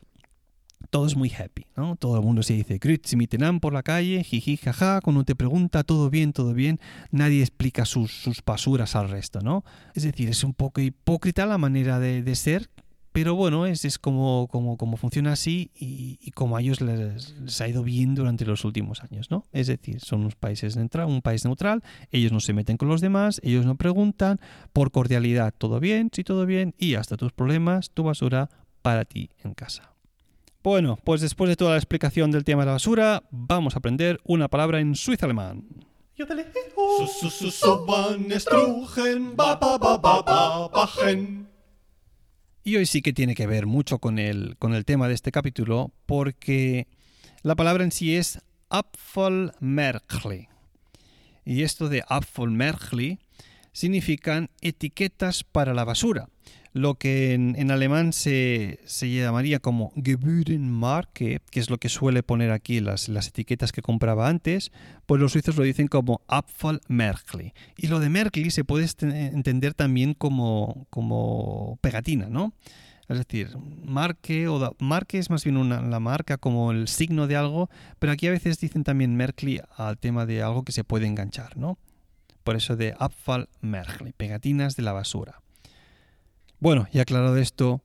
todo 0.92 1.08
es 1.08 1.16
muy 1.16 1.32
happy, 1.32 1.66
¿no? 1.76 1.96
Todo 1.96 2.18
el 2.18 2.22
mundo 2.22 2.44
se 2.44 2.54
dice 2.54 2.78
Grüezi 2.78 3.16
mitenan 3.16 3.60
por 3.60 3.74
la 3.74 3.82
calle, 3.82 4.24
jiji, 4.24 4.58
jaja, 4.58 5.02
cuando 5.02 5.24
te 5.24 5.34
pregunta 5.34 5.84
todo 5.84 6.12
bien, 6.12 6.34
todo 6.34 6.54
bien, 6.54 6.80
nadie 7.10 7.42
explica 7.42 7.86
sus, 7.86 8.12
sus 8.12 8.46
basuras 8.46 8.96
al 8.96 9.10
resto, 9.10 9.42
¿no? 9.42 9.66
Es 9.96 10.04
decir, 10.04 10.30
es 10.30 10.44
un 10.44 10.54
poco 10.54 10.82
hipócrita 10.82 11.48
la 11.48 11.58
manera 11.58 11.98
de, 11.98 12.36
ser, 12.36 12.70
pero 13.12 13.34
bueno, 13.34 13.66
es, 13.66 13.86
es 13.86 13.98
como, 13.98 14.48
como, 14.52 14.78
como, 14.78 14.98
funciona 14.98 15.32
así 15.32 15.72
y, 15.74 16.30
como 16.36 16.56
a 16.56 16.62
ellos 16.62 16.80
les, 16.80 17.60
ha 17.60 17.68
ido 17.68 17.82
bien 17.82 18.14
durante 18.14 18.46
los 18.46 18.64
últimos 18.66 19.02
años, 19.02 19.32
¿no? 19.32 19.48
Es 19.52 19.66
decir, 19.66 20.00
son 20.00 20.22
unos 20.22 20.36
países 20.36 20.78
neutral, 20.78 21.08
un 21.08 21.24
país 21.24 21.44
neutral, 21.44 21.82
ellos 22.12 22.32
no 22.32 22.40
se 22.40 22.54
meten 22.54 22.78
con 22.78 22.88
los 22.88 23.02
demás, 23.02 23.42
ellos 23.44 23.66
no 23.66 23.78
preguntan, 23.78 24.40
por 24.74 24.92
cordialidad, 24.92 25.56
todo 25.58 25.80
bien, 25.80 26.12
sí, 26.14 26.24
todo 26.24 26.46
bien, 26.46 26.76
y 26.78 26.94
hasta 26.94 27.18
tus 27.18 27.32
problemas, 27.32 27.90
tu 27.90 28.04
basura, 28.04 28.52
para 28.82 29.06
ti 29.06 29.30
en 29.44 29.54
casa. 29.54 29.94
Bueno, 30.64 30.98
pues 31.04 31.22
después 31.22 31.50
de 31.50 31.56
toda 31.56 31.72
la 31.72 31.78
explicación 31.78 32.30
del 32.30 32.44
tema 32.44 32.62
de 32.62 32.68
la 32.68 32.74
basura, 32.74 33.24
vamos 33.32 33.76
a 33.76 33.80
aprender 33.80 34.20
una 34.24 34.48
palabra 34.48 34.80
en 34.80 34.96
suizo 34.96 35.26
alemán. 35.26 35.66
Y 42.64 42.76
hoy 42.76 42.86
sí 42.86 43.02
que 43.02 43.12
tiene 43.12 43.34
que 43.34 43.48
ver 43.48 43.66
mucho 43.66 43.98
con 43.98 44.20
el, 44.20 44.56
con 44.60 44.76
el 44.76 44.86
tema 44.86 45.08
de 45.08 45.16
este 45.16 45.32
capítulo, 45.32 45.92
porque 46.06 46.88
la 47.42 47.56
palabra 47.56 47.84
en 47.84 47.92
sí 47.92 48.16
es 48.16 48.40
Abfallmerkli. 48.70 50.48
Y 51.44 51.64
esto 51.64 51.90
de 51.90 52.04
Abfallmerkli 52.08 53.18
significan 53.72 54.52
etiquetas 54.62 55.44
para 55.44 55.74
la 55.74 55.86
basura 55.86 56.30
lo 56.74 56.96
que 56.96 57.34
en, 57.34 57.72
alemán 57.72 58.14
se, 58.14 58.80
llamaría 59.02 59.60
como 59.60 59.92
Gebührenmarke, 59.96 61.42
que 61.52 61.60
es 61.60 61.70
lo 61.70 61.78
que 61.78 61.90
suele 61.90 62.24
poner 62.24 62.52
aquí 62.52 62.80
las, 62.80 63.10
las 63.10 63.28
etiquetas 63.28 63.72
que 63.72 63.82
compraba 63.82 64.30
antes, 64.30 64.72
pues 65.06 65.20
los 65.20 65.34
suizos 65.34 65.58
lo 65.58 65.64
dicen 65.64 65.88
como 65.88 66.22
Abfallmerkli. 66.28 67.54
Y 67.78 67.88
lo 67.88 68.00
de 68.00 68.10
Merkli 68.10 68.52
se 68.52 68.64
puede 68.64 68.88
entender 69.02 69.74
también 69.74 70.14
como, 70.14 70.88
como 70.90 71.78
pegatina, 71.82 72.28
¿no? 72.30 72.54
Es 73.10 73.18
decir, 73.18 73.58
marque 73.84 74.48
o 74.48 74.74
marque 74.80 75.18
es 75.18 75.30
más 75.30 75.44
bien 75.44 75.58
una, 75.58 75.82
la 75.82 76.00
marca 76.00 76.38
como 76.38 76.72
el 76.72 76.88
signo 76.88 77.28
de 77.28 77.36
algo, 77.36 77.70
pero 78.00 78.14
aquí 78.14 78.28
a 78.28 78.32
veces 78.32 78.58
dicen 78.62 78.86
también 78.86 79.18
Merkli 79.18 79.60
al 79.76 79.98
tema 79.98 80.26
de 80.26 80.42
algo 80.42 80.64
que 80.64 80.72
se 80.72 80.86
puede 80.86 81.08
enganchar, 81.08 81.58
¿no? 81.58 81.78
Por 82.46 82.56
eso 82.56 82.78
de 82.78 82.96
Abfallmerkli, 82.98 84.14
pegatinas 84.14 84.78
de 84.78 84.84
la 84.84 84.94
basura. 84.94 85.41
Bueno, 86.62 86.88
y 86.94 87.00
aclarado 87.00 87.38
esto, 87.38 87.82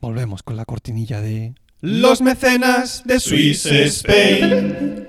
volvemos 0.00 0.42
con 0.42 0.56
la 0.56 0.64
cortinilla 0.64 1.20
de 1.20 1.54
Los 1.82 2.22
mecenas 2.22 3.02
de 3.04 3.20
Swiss 3.20 3.66
Spain. 3.66 5.06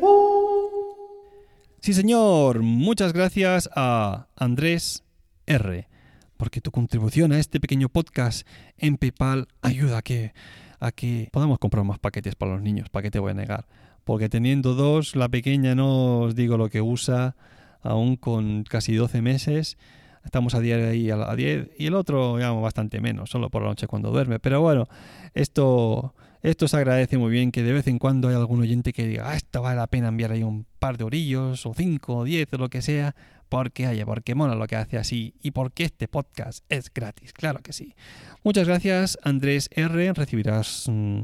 Sí, 1.79 1.93
señor. 1.93 2.63
Muchas 2.63 3.13
gracias 3.13 3.69
a 3.73 4.27
Andrés 4.35 5.05
R. 5.45 5.87
Porque 6.35 6.59
tu 6.59 6.71
contribución 6.71 7.31
a 7.31 7.39
este 7.39 7.61
pequeño 7.61 7.87
podcast 7.87 8.45
en 8.77 8.97
PayPal 8.97 9.47
ayuda 9.61 9.99
a 9.99 10.01
que, 10.01 10.33
a 10.81 10.91
que 10.91 11.29
podamos 11.31 11.59
comprar 11.59 11.85
más 11.85 11.97
paquetes 11.97 12.35
para 12.35 12.55
los 12.55 12.61
niños. 12.61 12.89
¿Para 12.89 13.03
qué 13.03 13.11
te 13.11 13.19
voy 13.19 13.31
a 13.31 13.35
negar? 13.35 13.67
Porque 14.03 14.27
teniendo 14.27 14.73
dos, 14.73 15.15
la 15.15 15.29
pequeña 15.29 15.75
no 15.75 16.19
os 16.23 16.35
digo 16.35 16.57
lo 16.57 16.67
que 16.67 16.81
usa, 16.81 17.37
aún 17.83 18.17
con 18.17 18.65
casi 18.65 18.95
12 18.95 19.21
meses 19.21 19.77
estamos 20.23 20.55
a 20.55 20.59
día 20.59 20.75
ahí 20.75 21.09
a 21.09 21.35
10 21.35 21.69
y 21.77 21.87
el 21.87 21.95
otro 21.95 22.37
digamos 22.37 22.63
bastante 22.63 23.01
menos, 23.01 23.29
solo 23.29 23.49
por 23.49 23.63
la 23.63 23.69
noche 23.69 23.87
cuando 23.87 24.11
duerme. 24.11 24.39
Pero 24.39 24.61
bueno, 24.61 24.87
esto, 25.33 26.13
esto 26.41 26.67
se 26.67 26.77
agradece 26.77 27.17
muy 27.17 27.31
bien 27.31 27.51
que 27.51 27.63
de 27.63 27.73
vez 27.73 27.87
en 27.87 27.99
cuando 27.99 28.29
hay 28.29 28.35
algún 28.35 28.61
oyente 28.61 28.93
que 28.93 29.07
diga, 29.07 29.29
ah, 29.29 29.35
esto 29.35 29.61
vale 29.61 29.77
la 29.77 29.87
pena 29.87 30.09
enviar 30.09 30.31
ahí 30.31 30.43
un 30.43 30.65
par 30.79 30.97
de 30.97 31.03
orillos 31.03 31.65
o 31.65 31.73
cinco 31.73 32.17
o 32.17 32.23
diez 32.23 32.51
o 32.53 32.57
lo 32.57 32.69
que 32.69 32.81
sea, 32.81 33.15
porque 33.49 33.85
haya, 33.85 34.05
porque 34.05 34.35
mola 34.35 34.55
lo 34.55 34.67
que 34.67 34.75
hace 34.75 34.97
así 34.97 35.33
y 35.41 35.51
porque 35.51 35.83
este 35.83 36.07
podcast 36.07 36.63
es 36.69 36.93
gratis, 36.93 37.33
claro 37.33 37.59
que 37.61 37.73
sí. 37.73 37.95
Muchas 38.43 38.67
gracias 38.67 39.17
Andrés 39.23 39.69
R, 39.75 40.13
recibirás... 40.13 40.85
Mm, 40.87 41.23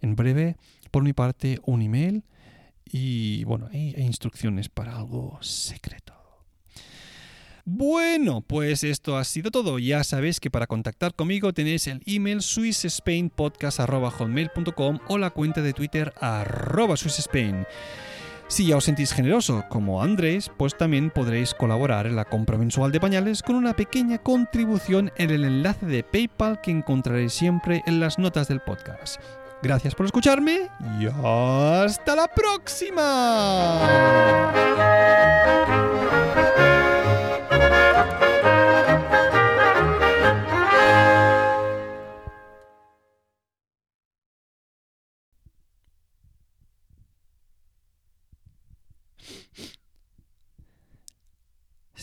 en 0.00 0.16
breve, 0.16 0.56
por 0.90 1.02
mi 1.02 1.12
parte, 1.12 1.60
un 1.64 1.82
email 1.82 2.24
y 2.84 3.44
bueno, 3.44 3.68
hay, 3.72 3.94
instrucciones 3.98 4.68
para 4.68 4.96
algo 4.96 5.38
secreto. 5.42 6.05
Bueno, 7.68 8.42
pues 8.42 8.84
esto 8.84 9.16
ha 9.16 9.24
sido 9.24 9.50
todo. 9.50 9.80
Ya 9.80 10.04
sabéis 10.04 10.38
que 10.38 10.52
para 10.52 10.68
contactar 10.68 11.16
conmigo 11.16 11.52
tenéis 11.52 11.88
el 11.88 12.00
email 12.06 12.40
swissspainpodcast.com 12.40 15.00
o 15.08 15.18
la 15.18 15.30
cuenta 15.30 15.62
de 15.62 15.72
Twitter 15.72 16.14
arroba 16.20 16.96
swissspain. 16.96 17.66
Si 18.46 18.66
ya 18.66 18.76
os 18.76 18.84
sentís 18.84 19.12
generoso 19.12 19.64
como 19.68 20.00
Andrés, 20.00 20.48
pues 20.56 20.78
también 20.78 21.10
podréis 21.10 21.54
colaborar 21.54 22.06
en 22.06 22.14
la 22.14 22.24
compra 22.24 22.56
mensual 22.56 22.92
de 22.92 23.00
pañales 23.00 23.42
con 23.42 23.56
una 23.56 23.74
pequeña 23.74 24.18
contribución 24.18 25.10
en 25.16 25.30
el 25.30 25.44
enlace 25.44 25.86
de 25.86 26.04
PayPal 26.04 26.60
que 26.60 26.70
encontraréis 26.70 27.32
siempre 27.32 27.82
en 27.86 27.98
las 27.98 28.20
notas 28.20 28.46
del 28.46 28.60
podcast. 28.60 29.20
Gracias 29.60 29.96
por 29.96 30.06
escucharme 30.06 30.70
y 31.00 31.06
hasta 31.06 32.14
la 32.14 32.28
próxima. 32.28 33.02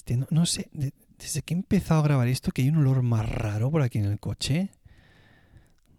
Este, 0.05 0.19
no, 0.29 0.45
sé, 0.45 0.69
desde 0.73 1.41
que 1.43 1.53
he 1.53 1.57
empezado 1.57 2.01
a 2.01 2.03
grabar 2.03 2.27
esto, 2.27 2.51
que 2.51 2.61
hay 2.61 2.69
un 2.69 2.77
olor 2.77 3.03
más 3.03 3.29
raro 3.29 3.71
por 3.71 3.81
aquí 3.81 3.99
en 3.99 4.05
el 4.05 4.19
coche. 4.19 4.69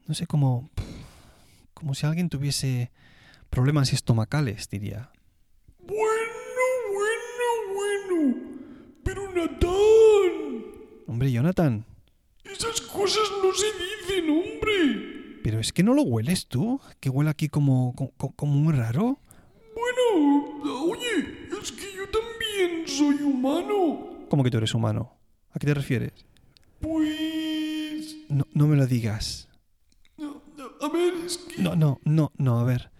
No 0.07 0.15
sé 0.15 0.27
cómo 0.27 0.69
como 1.73 1.95
si 1.95 2.07
alguien 2.07 2.29
tuviese 2.29 2.91
problemas 3.49 3.95
estomacales, 3.95 4.69
diría. 4.69 5.11
Bueno, 5.79 6.03
bueno, 6.93 8.19
bueno. 8.19 8.37
Pero 9.03 9.33
Natán. 9.33 10.65
Hombre, 11.07 11.33
Jonathan. 11.33 11.87
Esas 12.45 12.83
cosas 12.83 13.25
no 13.43 13.53
se 13.55 13.67
dicen, 13.67 14.31
hombre. 14.31 15.41
Pero 15.43 15.61
es 15.61 15.73
que 15.73 15.83
no 15.83 15.95
lo 15.95 16.03
hueles 16.03 16.47
tú, 16.47 16.79
que 17.01 17.09
huele 17.09 17.31
aquí 17.31 17.49
como, 17.49 17.95
como, 18.37 18.55
muy 18.55 18.75
raro. 18.75 19.19
Humano. 23.45 24.27
¿Cómo 24.29 24.43
que 24.43 24.51
tú 24.51 24.59
eres 24.59 24.75
humano? 24.75 25.13
¿A 25.53 25.59
qué 25.59 25.67
te 25.67 25.75
refieres? 25.75 26.13
Pues... 26.81 28.17
No, 28.29 28.47
no 28.53 28.67
me 28.67 28.77
lo 28.77 28.87
digas. 28.87 29.49
A 30.81 30.89
ver, 30.89 31.15
es 31.25 31.39
que... 31.39 31.63
No, 31.63 31.77
no, 31.77 32.01
no, 32.05 32.33
no, 32.37 32.59
a 32.59 32.65
ver. 32.65 32.91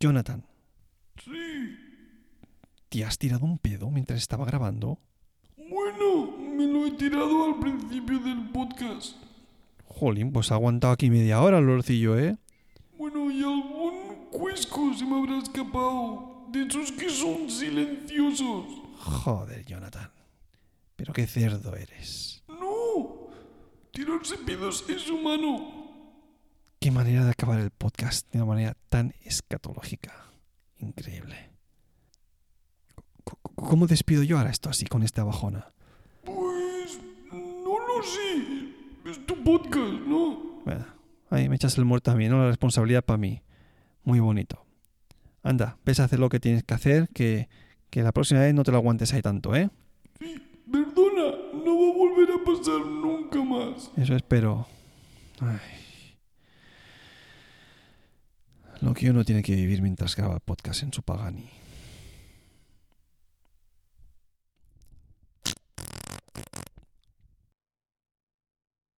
Jonathan. 0.00 0.44
Sí. 1.22 1.76
¿Te 2.88 3.04
has 3.04 3.18
tirado 3.18 3.44
un 3.44 3.58
pedo 3.58 3.90
mientras 3.90 4.20
estaba 4.20 4.44
grabando? 4.44 4.98
Bueno, 5.56 6.36
me 6.36 6.66
lo 6.66 6.86
he 6.86 6.92
tirado 6.92 7.44
al 7.44 7.58
principio 7.58 8.18
del 8.20 8.50
podcast. 8.50 9.16
Jolín, 9.84 10.32
pues 10.32 10.50
ha 10.50 10.54
aguantado 10.54 10.92
aquí 10.92 11.10
media 11.10 11.40
hora 11.42 11.58
el 11.58 11.64
olorcillo, 11.64 12.18
¿eh? 12.18 12.36
Bueno, 12.98 13.30
y 13.30 13.42
algún 13.42 14.28
cuesco 14.30 14.92
se 14.94 15.04
me 15.04 15.18
habrá 15.18 15.38
escapado. 15.38 16.33
De 16.54 16.62
esos 16.62 16.92
que 16.92 17.10
son 17.10 17.50
silenciosos. 17.50 18.66
Joder, 19.00 19.64
Jonathan. 19.64 20.08
Pero 20.94 21.12
qué 21.12 21.26
cerdo 21.26 21.74
eres. 21.74 22.44
No. 22.46 23.26
Tirarse 23.90 24.38
pedos 24.38 24.84
es 24.88 25.10
humano. 25.10 25.72
Qué 26.78 26.92
manera 26.92 27.24
de 27.24 27.32
acabar 27.32 27.58
el 27.58 27.72
podcast 27.72 28.30
de 28.30 28.38
una 28.38 28.46
manera 28.46 28.76
tan 28.88 29.14
escatológica. 29.22 30.30
Increíble. 30.78 31.50
¿Cómo 33.56 33.88
despido 33.88 34.22
yo 34.22 34.38
ahora 34.38 34.50
esto 34.50 34.70
así 34.70 34.86
con 34.86 35.02
esta 35.02 35.24
bajona? 35.24 35.72
Pues 36.22 37.00
no 37.32 37.78
lo 37.80 38.00
sé. 38.04 39.10
Es 39.10 39.26
tu 39.26 39.42
podcast, 39.42 40.06
¿no? 40.06 40.62
Bueno, 40.64 40.86
ahí 41.30 41.48
me 41.48 41.56
echas 41.56 41.76
el 41.78 41.84
muerto 41.84 42.12
a 42.12 42.14
mí, 42.14 42.28
¿no? 42.28 42.38
La 42.38 42.46
responsabilidad 42.46 43.04
para 43.04 43.16
mí. 43.16 43.42
Muy 44.04 44.20
bonito. 44.20 44.63
Anda, 45.44 45.76
ves 45.84 46.00
a 46.00 46.04
hacer 46.04 46.18
lo 46.18 46.30
que 46.30 46.40
tienes 46.40 46.64
que 46.64 46.72
hacer, 46.72 47.08
que, 47.10 47.48
que 47.90 48.02
la 48.02 48.12
próxima 48.12 48.40
vez 48.40 48.54
no 48.54 48.64
te 48.64 48.72
lo 48.72 48.78
aguantes 48.78 49.12
ahí 49.12 49.20
tanto, 49.20 49.54
¿eh? 49.54 49.68
Sí, 50.18 50.34
perdona, 50.72 51.36
no 51.52 51.80
va 51.80 51.90
a 51.90 51.94
volver 51.94 52.28
a 52.30 52.44
pasar 52.44 52.84
nunca 52.86 53.44
más. 53.44 53.90
Eso 53.96 54.16
espero. 54.16 54.66
Ay. 55.40 55.58
Lo 58.80 58.94
que 58.94 59.10
uno 59.10 59.22
tiene 59.22 59.42
que 59.42 59.54
vivir 59.54 59.82
mientras 59.82 60.16
graba 60.16 60.40
podcast 60.40 60.82
en 60.82 60.94
su 60.94 61.02
Pagani. 61.02 61.48